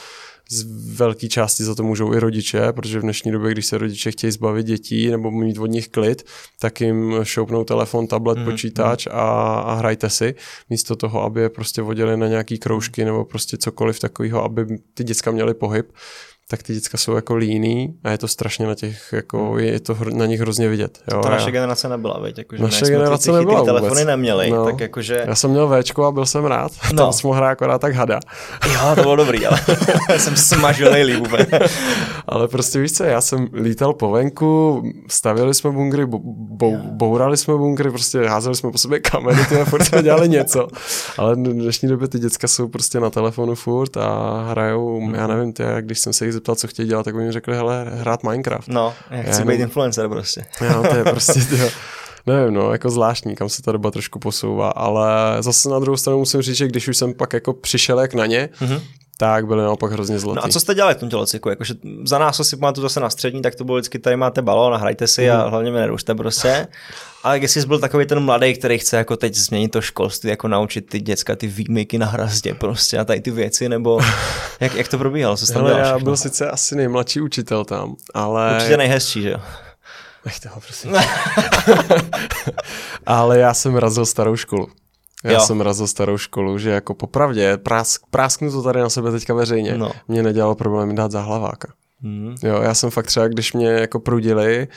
[0.50, 0.64] z
[0.96, 4.30] velké části za to můžou i rodiče, protože v dnešní době, když se rodiče chtějí
[4.30, 6.22] zbavit dětí nebo mít od nich klid,
[6.59, 9.11] tak jim šoupnou telefon, tablet, mm, počítač a,
[9.61, 10.35] a hrajte si,
[10.70, 15.04] místo toho, aby je prostě vodili na nějaký kroužky nebo prostě cokoliv takového, aby ty
[15.04, 15.92] děcka měly pohyb
[16.48, 19.59] tak ty děcka jsou jako líný a je to strašně na těch, jako hmm.
[19.59, 20.98] je to na nich hrozně vidět.
[21.12, 21.22] Jo?
[21.22, 22.38] To naše generace nebyla, veď?
[22.38, 24.06] Jako, že naše ne, generace ty, nebyla telefony vůbec.
[24.06, 24.64] neměli, no.
[24.64, 25.24] tak jakože...
[25.26, 26.96] Já jsem měl Včko a byl jsem rád, no.
[26.96, 28.20] tam jsem hrát akorát tak hada.
[28.72, 29.61] Jo, to bylo dobrý, ale
[30.18, 31.46] jsem smažilej líp úplně.
[32.26, 37.56] ale prostě víš co, já jsem lítal po venku, stavili jsme bunkry, bou, bourali jsme
[37.56, 40.68] bunkry, prostě házeli jsme po sobě kamery, ty furt jsme dělali něco.
[41.18, 45.14] Ale v dnešní době ty děcka jsou prostě na telefonu furt a hrajou, mm.
[45.14, 47.87] já nevím, ty, když jsem se jich zeptal, co chtějí dělat, tak oni řekli, hele,
[47.94, 48.68] hrát Minecraft.
[48.68, 50.44] No, já chci já být influencer prostě.
[50.64, 51.68] Jo, to je prostě, tyjo,
[52.27, 56.18] nevím, no, jako zvláštní, kam se ta doba trošku posouvá, ale zase na druhou stranu
[56.18, 58.81] musím říct, že když už jsem pak jako přišel jak na ně, mm-hmm
[59.18, 60.37] tak byly naopak hrozně zlatý.
[60.37, 61.48] No a co jste dělali v tom tělocviku?
[61.48, 61.74] Jakože
[62.05, 64.74] za nás, co si pamatuju zase na střední, tak to bylo vždycky, tady máte balón
[64.74, 65.37] a hrajte si mm.
[65.37, 65.50] a mhm.
[65.50, 66.66] hlavně mě nerušte prostě.
[67.22, 70.48] Ale jestli jsi byl takový ten mladý, který chce jako teď změnit to školství, jako
[70.48, 74.00] naučit ty děcka ty výmyky na hrazdě prostě a tady ty věci, nebo
[74.61, 75.37] jak, jak to probíhalo?
[75.37, 78.55] Co Hele, já byl sice asi nejmladší učitel tam, ale...
[78.55, 79.40] Určitě nejhezčí, že jo?
[80.24, 80.94] Nech toho, prosím.
[83.07, 84.68] ale já jsem razil starou školu.
[85.24, 85.40] Já jo.
[85.40, 89.79] jsem razil starou školu, že jako popravdě, prásk, prásknu to tady na sebe teďka veřejně,
[89.79, 89.92] no.
[90.09, 91.72] mě nedělalo problém dát za hlaváka.
[92.00, 92.35] Hmm.
[92.42, 94.68] Jo, já jsem fakt třeba, když mě jako prudili,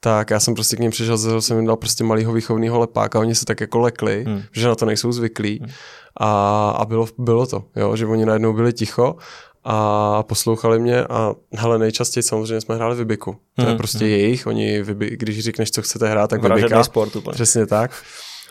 [0.00, 3.20] tak já jsem prostě k ním přišel, že jsem jim dal prostě malýho výchovného lepáka,
[3.20, 4.42] oni se tak jako lekli, hmm.
[4.52, 5.70] že na to nejsou zvyklí hmm.
[6.16, 9.16] a, a bylo, bylo to, jo, že oni najednou byli ticho
[9.64, 13.36] a poslouchali mě a hele, nejčastěji samozřejmě jsme hráli Vybiku.
[13.56, 13.70] To hmm.
[13.70, 14.08] je prostě hmm.
[14.08, 16.84] jejich, oni, vybi, když řekneš, co chcete hrát, tak Vybika.
[16.84, 17.34] sport úplně.
[17.34, 17.90] Přesně tak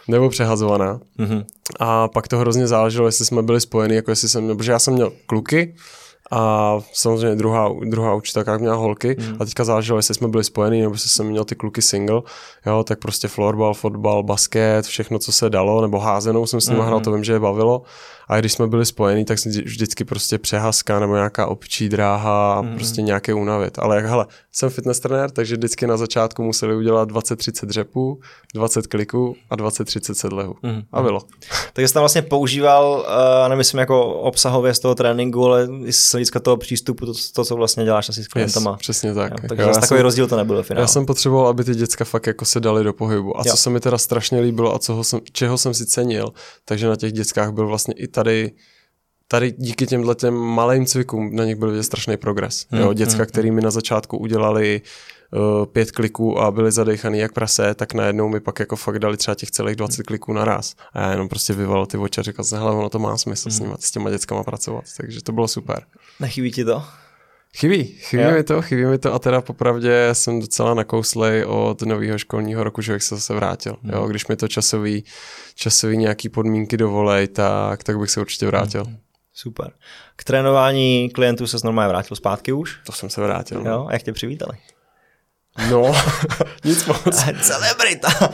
[0.07, 0.99] nebo přehazovaná.
[1.19, 1.45] Mm-hmm.
[1.79, 4.93] A pak to hrozně záleželo, jestli jsme byli spojeni, jako jestli jsem, protože já jsem
[4.93, 5.75] měl kluky,
[6.31, 9.37] a samozřejmě druhá, druhá učitelka měla holky mm.
[9.39, 12.21] a teďka záleželo, jestli jsme byli spojení nebo jestli jsem měl ty kluky single,
[12.65, 16.79] jo, tak prostě florbal, fotbal, basket, všechno, co se dalo, nebo házenou jsem s nimi
[16.79, 16.85] mm.
[16.85, 17.81] hrál, to vím, že je bavilo
[18.27, 22.75] a když jsme byli spojení, tak vždycky prostě přehazka nebo nějaká občí dráha a mm.
[22.75, 23.79] prostě nějaké unavit.
[23.79, 28.19] Ale jak, hele, jsem fitness trenér, takže vždycky na začátku museli udělat 20-30 dřepů,
[28.53, 30.55] 20 kliků a 20-30 sedlehů.
[30.63, 30.81] Mm.
[30.91, 31.21] A bylo.
[31.73, 33.05] Takže jsi tam vlastně používal,
[33.43, 37.45] uh, nemyslím jako obsahově z toho tréninku, ale i z hlediska toho přístupu, to, to,
[37.45, 38.71] co vlastně děláš asi s klientama.
[38.71, 39.31] Yes, přesně tak.
[39.31, 42.27] Jo, takže jo, takový jsem, rozdíl to nebyl Já jsem potřeboval, aby ty děcka fakt
[42.27, 43.37] jako se dali do pohybu.
[43.37, 43.51] A jo.
[43.51, 46.33] co se mi teda strašně líbilo a co jsem, čeho jsem si cenil,
[46.65, 48.51] takže na těch dětskách byl vlastně i tady
[49.27, 52.65] tady díky těmhle těm malým cvikům na nich byl vidět strašný progres.
[52.69, 54.81] Hmm, jo, děcka, hmm, který mi na začátku udělali
[55.33, 59.17] uh, pět kliků a byli zadechaný jak prase, tak najednou mi pak jako fakt dali
[59.17, 60.75] třeba těch celých 20 kliků naraz.
[60.93, 63.49] A já jenom prostě vyval ty oči a říkal jsem, hele, ono to má smysl
[63.49, 63.57] hmm.
[63.57, 64.83] s, nima, s těma dětskama pracovat.
[64.97, 65.85] Takže to bylo super.
[66.19, 66.83] Nechybí ti to?
[67.55, 68.31] Chybí, chybí jo.
[68.31, 72.81] mi to, chybí mi to a teda popravdě jsem docela nakouslej od nového školního roku,
[72.81, 73.77] že bych se zase vrátil.
[73.83, 73.93] Hmm.
[73.93, 75.03] Jo, když mi to časový,
[75.55, 78.83] časový nějaký podmínky dovolej, tak, tak bych se určitě vrátil.
[78.83, 78.97] Hmm.
[79.33, 79.71] Super.
[80.15, 82.79] K trénování klientů se normálně vrátil zpátky už?
[82.85, 83.63] To jsem se vrátil.
[83.63, 83.71] No.
[83.71, 84.57] Jo, a jak tě přivítali?
[85.69, 85.93] No,
[86.63, 87.23] nic moc.
[87.41, 88.09] Celebrita.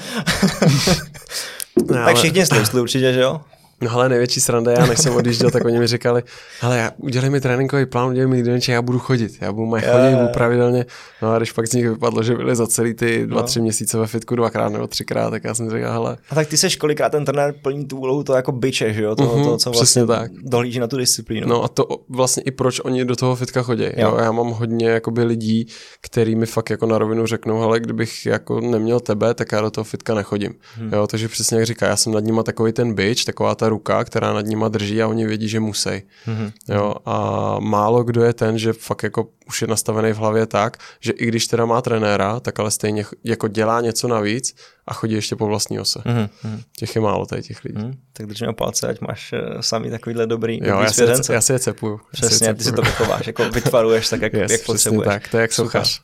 [1.87, 3.41] tak všichni slousli určitě, že jo?
[3.81, 6.23] No ale největší sranda, já než jsem odjížděl, tak oni mi říkali,
[6.61, 9.83] ale já, udělej mi tréninkový plán, udělej mi jídelníček, já budu chodit, já budu mají
[9.83, 10.85] chodit, budu pravidelně.
[11.21, 13.47] No a když pak z nich vypadlo, že byli za celý ty dva, no.
[13.47, 16.17] tři měsíce ve fitku dvakrát nebo třikrát, tak já jsem říkal, hele.
[16.29, 19.15] A tak ty seš kolikrát ten trenér plní tu úlohu, to jako byče, že jo,
[19.15, 20.31] to, mm-hmm, to co vlastně tak.
[20.31, 21.47] dohlíží na tu disciplínu.
[21.47, 23.83] No a to vlastně i proč oni do toho fitka chodí.
[23.83, 23.91] Jo.
[23.97, 24.17] jo.
[24.21, 25.67] Já mám hodně jakoby lidí,
[26.01, 29.71] který mi fakt jako na rovinu řeknou, ale kdybych jako neměl tebe, tak já do
[29.71, 30.53] toho fitka nechodím.
[30.75, 30.93] Hmm.
[30.93, 34.03] Jo, takže přesně jak říká, já jsem nad nima takový ten byč, taková ta ruka,
[34.03, 35.89] která nad nima drží a oni vědí, že musí.
[35.89, 36.51] Mm-hmm.
[36.67, 37.15] Jo, a
[37.59, 41.25] málo kdo je ten, že fakt jako už je nastavený v hlavě tak, že i
[41.25, 44.55] když teda má trenéra, tak ale stejně jako dělá něco navíc
[44.87, 45.99] a chodí ještě po vlastní ose.
[45.99, 46.59] Mm-hmm.
[46.77, 47.83] Těch je málo tady těch lidí.
[47.83, 51.23] Mm, tak držíme palce, ať máš uh, sami takovýhle dobrý, jo, dobrý já, svěřence.
[51.23, 51.99] Si já si je cepuju.
[52.11, 52.57] Přesně, si je cepuju.
[52.57, 55.05] ty si to vychováš, jako vytvaruješ tak, jak, yes, jak potřebuješ.
[55.05, 56.01] tak, to je jak sochař.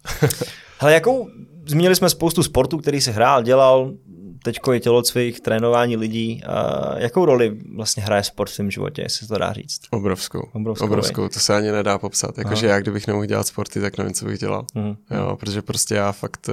[0.80, 1.30] Hele, jakou,
[1.66, 3.92] zmínili jsme spoustu sportů, který si hrál, dělal,
[4.44, 6.44] teď je tělocvik, trénování lidí.
[6.44, 9.82] A jakou roli vlastně hraje sport v svém životě, jestli se to dá říct?
[9.92, 10.50] Obrovskou.
[10.54, 12.38] Obrovskou, obrovskou to se ani nedá popsat.
[12.38, 14.66] Jakože já, kdybych nemohl dělat sporty, tak nevím, co bych dělal.
[14.76, 14.96] Mm.
[15.12, 16.50] Jo, protože prostě já fakt...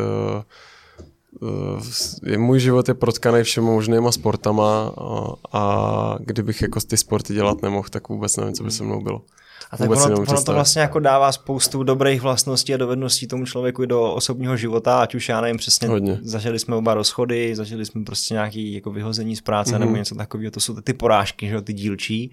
[1.40, 7.34] Uh, uh, můj život je protkaný všemi možnýma sportama a, a kdybych jako ty sporty
[7.34, 9.22] dělat nemohl, tak vůbec nevím, co by se mnou bylo.
[9.70, 13.86] A tak ono, ono to vlastně jako dává spoustu dobrých vlastností a dovedností tomu člověku
[13.86, 16.18] do osobního života, ať už já nevím přesně, Hodně.
[16.22, 19.78] zažili jsme oba rozchody, zažili jsme prostě nějaký jako vyhození z práce mm-hmm.
[19.78, 22.32] nebo něco takového, to jsou ty porážky, že, ty dílčí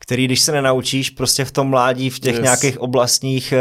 [0.00, 2.42] který když se nenaučíš prostě v tom mládí, v těch yes.
[2.42, 3.54] nějakých oblastních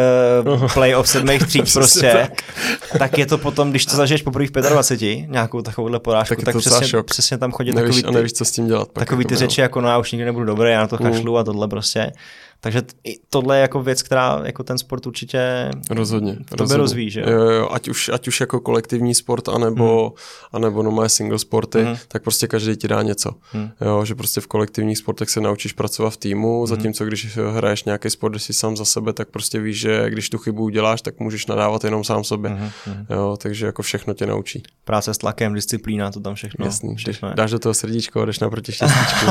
[0.45, 2.99] uh, play-off sedmých tříd prostě, tak.
[2.99, 6.57] tak je to potom, když to zažiješ poprvé v 25, nějakou takovouhle porážku, tak, tak
[6.57, 8.87] přesně, přesně tam chodí nevíš, takový ty, nevíš, co s tím dělat.
[8.93, 11.37] Takový ty řeči jako no já už nikdy nebudu dobrý, já na to kašlu mm.
[11.37, 12.11] a tohle prostě.
[12.59, 12.81] Takže
[13.29, 16.81] tohle je jako věc, která jako ten sport určitě rozhodně, to rozhodně.
[16.81, 17.29] rozvíjí, že jo?
[17.29, 20.15] jo, jo ať, už, ať už jako kolektivní sport, anebo, hmm.
[20.51, 21.95] anebo no moje single sporty, hmm.
[22.07, 23.31] tak prostě každý ti dá něco.
[23.51, 23.69] Hmm.
[23.81, 26.67] Jo, že prostě v kolektivních sportech se naučíš pracovat v týmu, hmm.
[26.67, 30.29] zatímco když hraješ nějaký sport, když jsi sám za sebe, tak prostě víš, že když
[30.29, 32.51] tu chybu uděláš, tak můžeš nadávat jenom sám sobě.
[32.51, 33.05] Hmm.
[33.09, 34.63] Jo, takže jako všechno tě naučí.
[34.83, 36.65] Práce s tlakem, disciplína, to tam všechno.
[36.65, 39.25] Jasný, všechno dáš do toho srdíčko, jdeš naproti štěstíčku.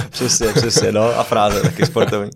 [0.10, 1.86] přesně, přesně, no a fráze taky
[2.20, 2.30] sportovní.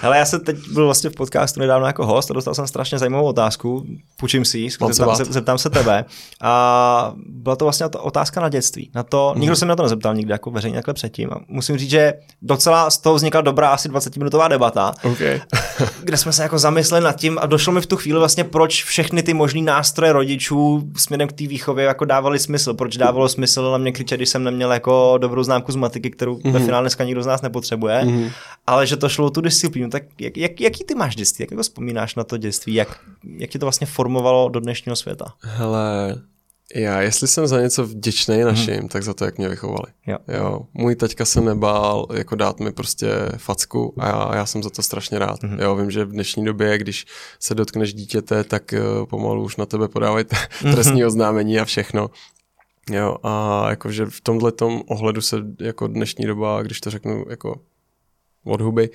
[0.00, 2.98] Hele, já jsem teď byl vlastně v podcastu nedávno jako host a dostal jsem strašně
[2.98, 6.04] zajímavou otázku, půjčím si ji, zeptám, se, zeptám se tebe.
[6.42, 8.90] A byla to vlastně otázka na dětství.
[8.94, 9.40] Na to, mm.
[9.40, 11.30] nikdo se mě na to nezeptal nikdy jako veřejně takhle předtím.
[11.32, 15.40] A musím říct, že docela z toho vznikla dobrá asi 20-minutová debata, okay.
[16.02, 18.84] kde jsme se jako zamysleli nad tím a došlo mi v tu chvíli vlastně, proč
[18.84, 23.72] všechny ty možný nástroje rodičů směrem k té výchově jako dávali smysl, proč dávalo smysl
[23.72, 26.52] na mě křičet, když jsem neměl jako dobrou známku z matiky, kterou mm-hmm.
[26.52, 26.64] ve mhm.
[26.64, 28.30] finále dneska nikdo z nás nepotřebuje, mm-hmm.
[28.66, 29.90] ale že to šlo o tu disciplínu.
[29.90, 31.42] Tak jak, jak, jaký ty máš dětství?
[31.42, 32.74] Jak jako vzpomínáš na to dětství?
[32.74, 33.00] Jak,
[33.38, 35.34] jak ti to vlastně formovalo do dnešního světa?
[35.40, 36.16] Hele,
[36.74, 38.46] já, jestli jsem za něco vděčný mhm.
[38.46, 38.88] našim, hmm.
[38.88, 39.92] tak za to, jak mě vychovali.
[40.06, 40.18] Jo.
[40.28, 40.60] jo.
[40.74, 44.82] Můj taťka se nebál jako dát mi prostě facku a já, já jsem za to
[44.82, 45.42] strašně rád.
[45.42, 45.60] Hmm.
[45.60, 47.04] Jo, vím, že v dnešní době, když
[47.40, 50.24] se dotkneš dítěte, tak uh, pomalu už na tebe podávají
[50.62, 50.74] mhm.
[50.74, 52.10] trestní oznámení a všechno.
[52.90, 54.52] Jo, a jakože v tomhle
[54.86, 57.60] ohledu se jako dnešní doba, když to řeknu jako
[58.44, 58.90] od huby,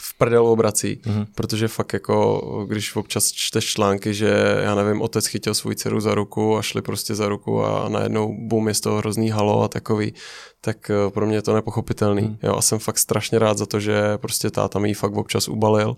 [0.00, 1.26] v prdelu obrací, mm-hmm.
[1.34, 6.14] protože fakt jako, když občas čteš články, že já nevím, otec chytil svou dceru za
[6.14, 9.68] ruku a šli prostě za ruku a najednou bum je z toho hrozný halo a
[9.68, 10.14] takový,
[10.60, 12.22] tak eh, pro mě je to nepochopitelný.
[12.22, 12.36] Mm.
[12.42, 15.48] Jo, a jsem fakt strašně rád za to, že prostě táta mi ji fakt občas
[15.48, 15.96] ubalil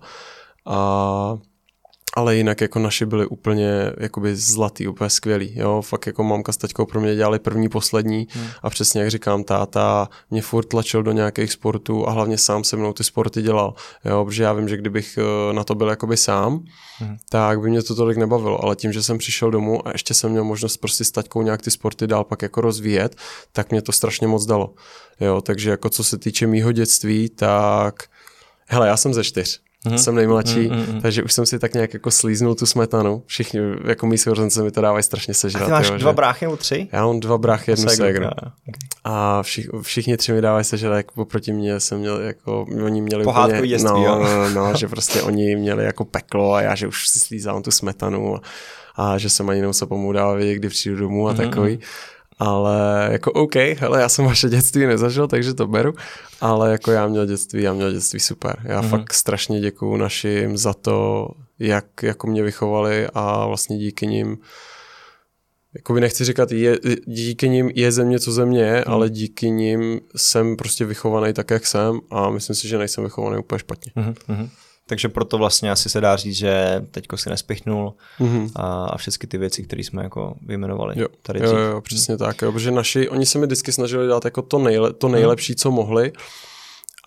[0.65, 1.37] a
[2.15, 6.57] ale jinak jako naši byli úplně jakoby zlatý, úplně skvělý, jo, fakt jako mamka s
[6.57, 8.47] taťkou pro mě dělali první, poslední hmm.
[8.63, 12.77] a přesně jak říkám, táta mě furt tlačil do nějakých sportů a hlavně sám se
[12.77, 13.73] mnou ty sporty dělal,
[14.05, 16.63] jo, protože já vím, že kdybych eh, na to byl jakoby sám,
[16.97, 17.17] hmm.
[17.29, 20.31] tak by mě to tolik nebavilo, ale tím, že jsem přišel domů a ještě jsem
[20.31, 23.15] měl možnost prostě s taťkou nějak ty sporty dál pak jako rozvíjet,
[23.51, 24.73] tak mě to strašně moc dalo,
[25.19, 28.03] jo, takže jako co se týče mýho dětství, tak
[28.67, 29.95] hele, já jsem ze čtyř, mm-hmm.
[29.95, 31.01] jsem nejmladší, mm-hmm.
[31.01, 33.23] takže už jsem si tak nějak jako slíznul tu smetanu.
[33.25, 35.63] Všichni, jako mý sourozenci mi to dávají strašně sežrat.
[35.63, 36.15] A ty máš jo, dva že...
[36.15, 36.87] bráchy nebo tři?
[36.91, 38.25] Já mám dva bráchy, jednu ségru.
[38.25, 38.51] Okay.
[39.03, 43.23] A všich, všichni tři mi dávají sežrat, jako oproti mě jsem měl, jako, oni měli
[43.23, 46.87] Pohádku úplně, dětství, no, no, no, že prostě oni měli jako peklo a já, že
[46.87, 48.41] už si slízám tu smetanu a,
[48.95, 51.37] a že jsem ani nemusel pomůct dávat vědět, kdy přijdu domů a mm-hmm.
[51.37, 51.79] takový
[52.39, 55.93] ale jako OK, hele, já jsem vaše dětství nezažil, takže to beru,
[56.41, 58.55] ale jako já měl dětství, já měl dětství super.
[58.63, 58.89] Já mm-hmm.
[58.89, 64.37] fakt strašně děkuju našim za to, jak jako mě vychovali a vlastně díky nim
[65.75, 68.93] Jakoby nechci říkat, je, díky nim je země, co země je, mm.
[68.93, 73.37] ale díky nim jsem prostě vychovaný tak, jak jsem a myslím si, že nejsem vychovaný
[73.37, 73.91] úplně špatně.
[73.95, 74.49] Mm-hmm.
[74.87, 78.51] Takže proto vlastně asi se dá říct, že teďko si nespichnul mm-hmm.
[78.55, 80.95] a, a všechny ty věci, které jsme jako vyjmenovali.
[80.97, 84.25] Jo, tady jo, jo, přesně tak, jo, protože naši, oni se mi vždycky snažili dát
[84.25, 85.55] jako to, nejle, to nejlepší, mm.
[85.55, 86.11] co mohli,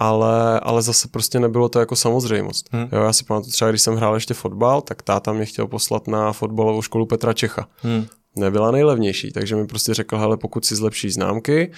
[0.01, 2.69] ale, ale zase prostě nebylo to jako samozřejmost.
[2.73, 2.89] Hmm.
[2.93, 6.09] Jo, já si pamatuju třeba, když jsem hrál ještě fotbal, tak táta mě chtěl poslat
[6.09, 7.69] na fotbalovou školu Petra Čecha.
[7.77, 8.07] Hmm.
[8.37, 11.73] Nebyla nejlevnější, takže mi prostě řekl, hele, pokud si zlepší známky,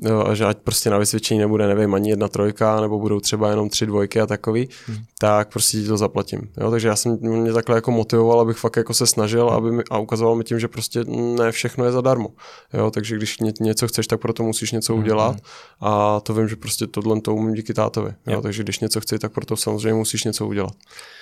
[0.00, 3.50] Jo, a že ať prostě na vysvědčení nebude, nevím, ani jedna trojka, nebo budou třeba
[3.50, 4.98] jenom tři dvojky a takový, hmm.
[5.18, 6.40] tak prostě ti to zaplatím.
[6.60, 9.82] Jo, takže já jsem mě takhle jako motivoval, abych fakt jako se snažil aby mi,
[9.90, 11.04] a ukazoval mi tím, že prostě
[11.38, 12.28] ne všechno je zadarmo.
[12.72, 15.02] Jo, takže když ně, něco chceš, tak proto musíš něco hmm.
[15.02, 15.36] udělat
[15.80, 18.10] a to vím, že prostě tohle to umím díky tátovi.
[18.26, 18.40] Jo, jo.
[18.40, 20.74] takže když něco chci, tak proto samozřejmě musíš něco udělat.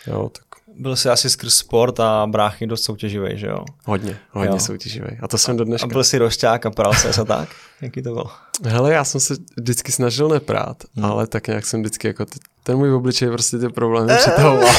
[0.06, 0.44] Jo, tak
[0.76, 3.64] byl jsi asi skrz sport a bráchy dost soutěživý, že jo?
[3.84, 4.58] Hodně, hodně jo.
[4.58, 5.18] soutěživý.
[5.22, 5.86] A to jsem do dneška.
[5.86, 7.48] A byl jsi rošťák a pral se a tak?
[7.82, 8.30] Jaký to bylo?
[8.64, 11.04] Hele, já jsem se vždycky snažil neprát, hmm.
[11.04, 14.68] ale tak nějak jsem vždycky jako ty, ten můj obličej prostě ty problémy přitahoval.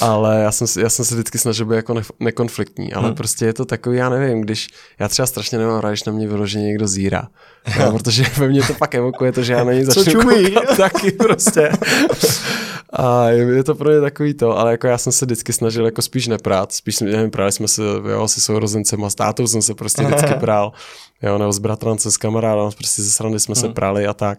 [0.00, 3.14] ale já jsem, já jsem se vždycky snažil být jako ne, nekonfliktní, ale hmm.
[3.14, 4.68] prostě je to takový, já nevím, když
[4.98, 7.28] já třeba strašně nemám rád, když na mě vyloženě někdo zírá.
[7.78, 11.12] No, protože ve mně to pak evokuje to, že já na něj začnu koukat taky
[11.12, 11.72] prostě.
[12.98, 16.02] A je to pro mě takový to, ale jako já jsem se vždycky snažil jako
[16.02, 19.74] spíš neprát, spíš nevím, právě jsme se, jo, si sourozencem a s tátou jsem se
[19.74, 20.72] prostě vždycky prál,
[21.22, 23.60] jo, nebo s bratrancem, s kamarádem, prostě ze srandy jsme hmm.
[23.60, 24.38] se prali a tak,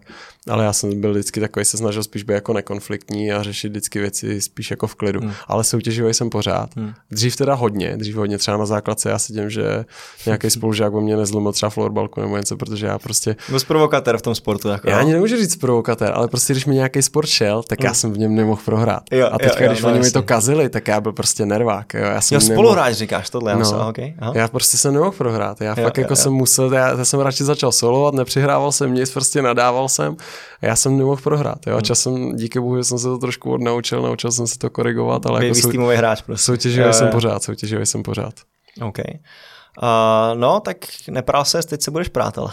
[0.49, 3.99] ale já jsem byl vždycky takový, se snažil spíš být jako nekonfliktní a řešit vždycky
[3.99, 5.31] věci spíš jako v klidu, hmm.
[5.47, 6.75] ale soutěživý jsem pořád.
[6.75, 6.93] Hmm.
[7.11, 9.85] Dřív teda hodně, dřív hodně třeba na základce já sedím, že
[10.25, 13.35] nějaký spolužák o mě nezlomil třeba florbalku nebo něco, protože já prostě...
[13.49, 14.67] Byl provokatér v tom sportu.
[14.67, 17.89] Jako, já ani nemůžu říct provokatér, ale prostě když mi nějaký sport šel, tak já
[17.89, 17.95] hmm.
[17.95, 19.03] jsem v něm nemohl prohrát.
[19.11, 21.45] Jo, a teďka, jo, jo, když no, oni mi to kazili, tak já byl prostě
[21.45, 21.93] nervák.
[21.93, 25.61] Jo, já jsem jo spoluhráč říkáš tohle, já no, okay, já prostě jsem nemohl prohrát.
[25.61, 26.15] Já jo, fakt jo, jako jo.
[26.15, 30.15] jsem musel to, já, já jsem radši začal solovat, nepřihrával jsem nic, prostě nadával jsem
[30.61, 31.67] a já jsem nemohl prohrát.
[31.67, 31.73] Jo?
[31.73, 31.81] Hmm.
[31.81, 35.61] časem díky bohu jsem se to trošku odnaučil, naučil jsem se to korigovat, ale jako
[35.61, 36.43] sou, hráč prostě.
[36.43, 38.33] soutěživý jsem pořád, soutěživý jsem pořád.
[38.81, 38.97] OK.
[38.97, 40.77] Uh, no, tak
[41.09, 42.51] nepral se, teď se budeš prát, ale.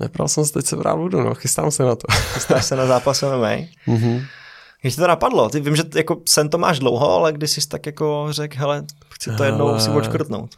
[0.00, 2.06] Nepral jsem se, teď se brát budu, no, chystám se na to.
[2.12, 3.48] Chystáš se na zápas MMA?
[3.88, 4.26] Mm-hmm.
[4.80, 7.86] Když to napadlo, ty vím, že jako sen to máš dlouho, ale když jsi tak
[7.86, 10.50] jako řekl, hele, chci to jednou si odškrtnout.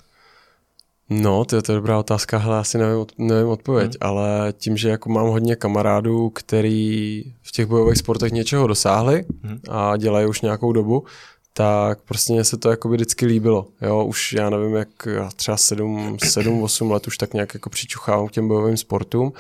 [1.11, 3.99] No, to je, to je dobrá otázka, hele, asi nevím, nevím odpověď, hmm.
[4.01, 9.61] ale tím, že jako mám hodně kamarádů, který v těch bojových sportech něčeho dosáhli hmm.
[9.69, 11.05] a dělají už nějakou dobu,
[11.53, 13.67] tak prostě mě se to jako by vždycky líbilo.
[13.83, 14.89] Jo, už já nevím, jak
[15.37, 19.33] třeba 7, 7 8 let už tak nějak jako přičuchávám k těm bojovým sportům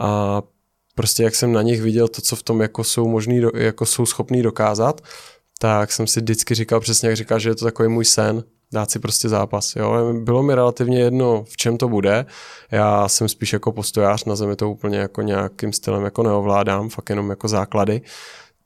[0.00, 0.42] a
[0.94, 4.06] prostě jak jsem na nich viděl to, co v tom jako jsou možný, jako jsou
[4.06, 5.00] schopní dokázat,
[5.58, 8.90] tak jsem si vždycky říkal přesně, jak říká, že je to takový můj sen, dát
[8.90, 9.76] si prostě zápas.
[9.76, 10.12] Jo.
[10.12, 12.26] Bylo mi relativně jedno, v čem to bude.
[12.70, 17.10] Já jsem spíš jako postojář, na zemi to úplně jako nějakým stylem jako neovládám, fakt
[17.10, 18.00] jenom jako základy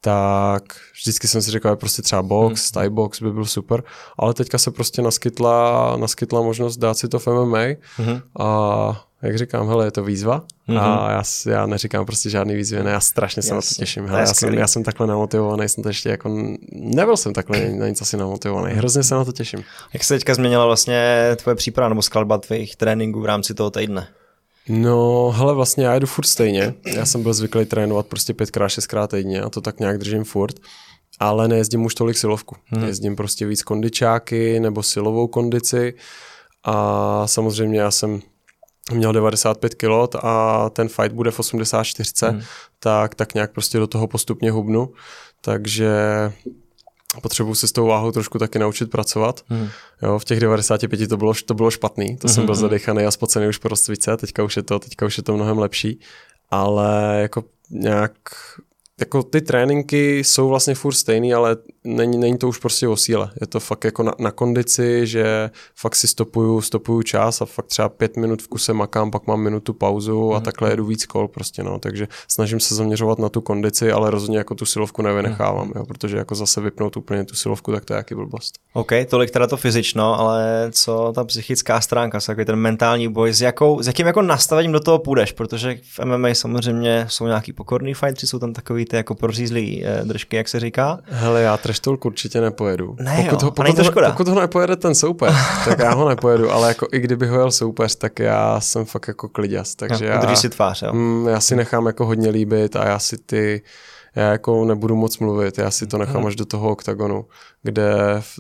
[0.07, 0.63] tak
[1.01, 2.73] vždycky jsem si říkal, že prostě třeba box, hmm.
[2.75, 3.83] Thai box by byl super,
[4.19, 7.65] ale teďka se prostě naskytla, naskytla možnost dát si to v MMA
[7.97, 8.21] hmm.
[8.39, 10.81] a jak říkám, hele, je to výzva mm-hmm.
[10.81, 14.07] a já, já neříkám prostě žádný výzvy, ne, já strašně se na to těším.
[14.07, 17.89] Hele, já, jsem, já jsem takhle namotivovaný, jsem to ještě jako, nebyl jsem takhle na
[17.89, 19.65] nic asi namotivovaný, hrozně se na to těším.
[19.93, 24.09] Jak se teďka změnila vlastně tvoje příprava nebo skladba tvých tréninků v rámci toho týdne?
[24.69, 26.75] No, hele, vlastně já jedu furt stejně.
[26.95, 30.57] Já jsem byl zvyklý trénovat prostě pětkrát, šestkrát týdně a to tak nějak držím furt.
[31.19, 32.57] Ale nejezdím už tolik silovku.
[32.65, 32.85] Hmm.
[32.85, 35.95] Jezdím prostě víc kondičáky nebo silovou kondici.
[36.65, 38.23] A samozřejmě já jsem
[38.93, 42.43] měl 95 kg a ten fight bude v 84, hmm.
[42.79, 44.93] tak, tak nějak prostě do toho postupně hubnu.
[45.41, 45.93] Takže
[47.21, 49.41] potřebuji se s tou váhou trošku taky naučit pracovat.
[49.49, 49.69] Hmm.
[50.03, 52.35] Jo, v těch 95 to bylo, to bylo špatný, to hmm.
[52.35, 55.23] jsem byl zadechaný a spocený už po rozcvice, teďka už je to, teďka už je
[55.23, 56.01] to mnohem lepší,
[56.51, 58.13] ale jako nějak
[59.01, 63.31] jako ty tréninky jsou vlastně furt stejný, ale není, není to už prostě o síle.
[63.41, 67.67] Je to fakt jako na, na kondici, že fakt si stopuju, stopuju čas a fakt
[67.67, 70.45] třeba pět minut v kuse makám, pak mám minutu pauzu a mm.
[70.45, 71.79] takhle jedu víc kol prostě no.
[71.79, 75.73] Takže snažím se zaměřovat na tu kondici, ale rozhodně jako tu silovku nevynechávám, mm.
[75.77, 78.55] jo, protože jako zase vypnout úplně tu silovku, tak to je jaký blbost.
[78.73, 83.41] OK, tolik teda to fyzično, ale co ta psychická stránka, co ten mentální boj, s,
[83.41, 87.95] jakou, s jakým jako nastavením do toho půjdeš, protože v MMA samozřejmě jsou nějaký pokorný
[87.95, 90.99] fightři, jsou tam takový ty jako prořízlý eh, držky, jak se říká.
[91.05, 92.97] Hele, já treštolk určitě nepojedu.
[93.01, 94.11] Ne, pokud, jo, ho, pokud, to škoda.
[94.11, 95.35] pokud ho nepojede ten soupeř,
[95.65, 99.09] tak já ho nepojedu, ale jako i kdyby ho jel soupeř, tak já jsem fakt
[99.09, 99.75] jako kliděs.
[99.75, 100.93] Takže no, já, si tvář, jo?
[100.93, 103.63] Mm, já si nechám jako hodně líbit a já si ty
[104.17, 106.27] já jako nebudu moc mluvit, já si to nechám hmm.
[106.27, 107.25] až do toho oktagonu,
[107.63, 107.95] kde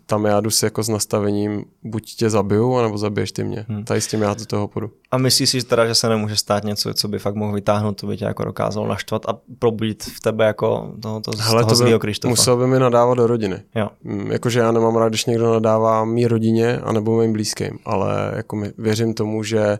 [0.07, 3.67] tam já jdu si jako s nastavením, buď tě zabiju, anebo zabiješ ty mě.
[3.69, 3.85] Hmm.
[3.85, 4.91] Tady s tím já do toho půjdu.
[5.11, 8.07] A myslíš si teda, že se nemůže stát něco, co by fakt mohl vytáhnout, to
[8.07, 11.85] by tě jako dokázalo naštvat a probudit v tebe jako toho, to, Hele, toho to
[11.85, 12.31] by, Krištofa?
[12.31, 13.62] Musel by mi nadávat do rodiny.
[13.75, 13.89] Jo.
[14.05, 18.57] Hmm, jakože já nemám rád, když někdo nadává mý rodině anebo mým blízkým, ale jako
[18.57, 19.79] mi, věřím tomu, že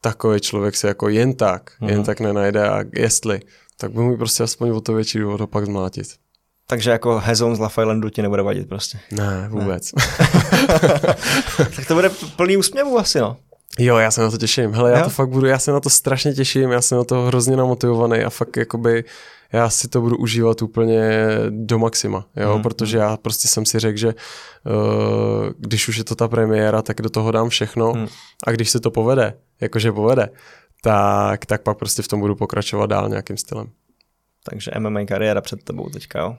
[0.00, 1.90] takový člověk se jako jen tak, hmm.
[1.90, 3.40] jen tak nenajde a jestli
[3.78, 6.06] tak by mi prostě aspoň o to větší důvod ho pak zmlátit.
[6.68, 8.98] Takže jako Hezon z Lafaylandu ti nebude vadit prostě.
[9.10, 9.92] Ne, vůbec.
[9.92, 10.04] Ne.
[11.76, 13.36] tak to bude plný úsměvů asi, no.
[13.78, 14.72] Jo, já se na to těším.
[14.72, 15.04] Hele, já jo?
[15.04, 18.18] to fakt budu, já se na to strašně těším, já jsem na to hrozně namotivovaný
[18.18, 19.04] a fakt jakoby
[19.52, 21.10] já si to budu užívat úplně
[21.50, 22.62] do maxima, jo, hmm.
[22.62, 24.14] protože já prostě jsem si řekl, že uh,
[25.58, 28.06] když už je to ta premiéra, tak do toho dám všechno hmm.
[28.46, 30.28] a když se to povede, jakože povede,
[30.86, 33.66] tak, tak pak prostě v tom budu pokračovat dál nějakým stylem.
[34.50, 36.36] Takže MMA kariéra před tebou teďka, jo?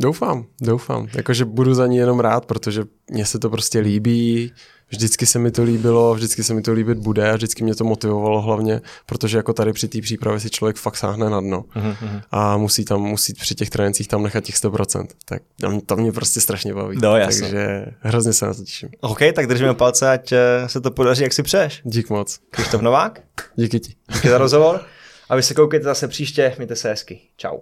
[0.00, 1.08] Doufám, doufám.
[1.16, 4.52] Jakože budu za ní jenom rád, protože mně se to prostě líbí,
[4.88, 7.84] vždycky se mi to líbilo, vždycky se mi to líbit bude a vždycky mě to
[7.84, 12.22] motivovalo hlavně, protože jako tady při té přípravě si člověk fakt sáhne na dno mm-hmm.
[12.30, 15.06] a musí tam, musí při těch trénincích tam nechat těch 100%.
[15.24, 15.42] Tak
[15.86, 16.98] to mě prostě strašně baví.
[17.02, 17.40] No, jasno.
[17.40, 18.88] Takže hrozně se na to těším.
[19.00, 21.80] OK, tak držíme palce, ať eh, se to podaří, jak si přeješ.
[21.84, 22.38] Dík moc.
[22.50, 23.20] Krištof Novák.
[23.56, 23.94] Díky ti.
[24.14, 24.80] Díky za rozhovor.
[25.28, 27.20] A vy se koukejte zase příště, mějte se hezky.
[27.36, 27.58] Čau.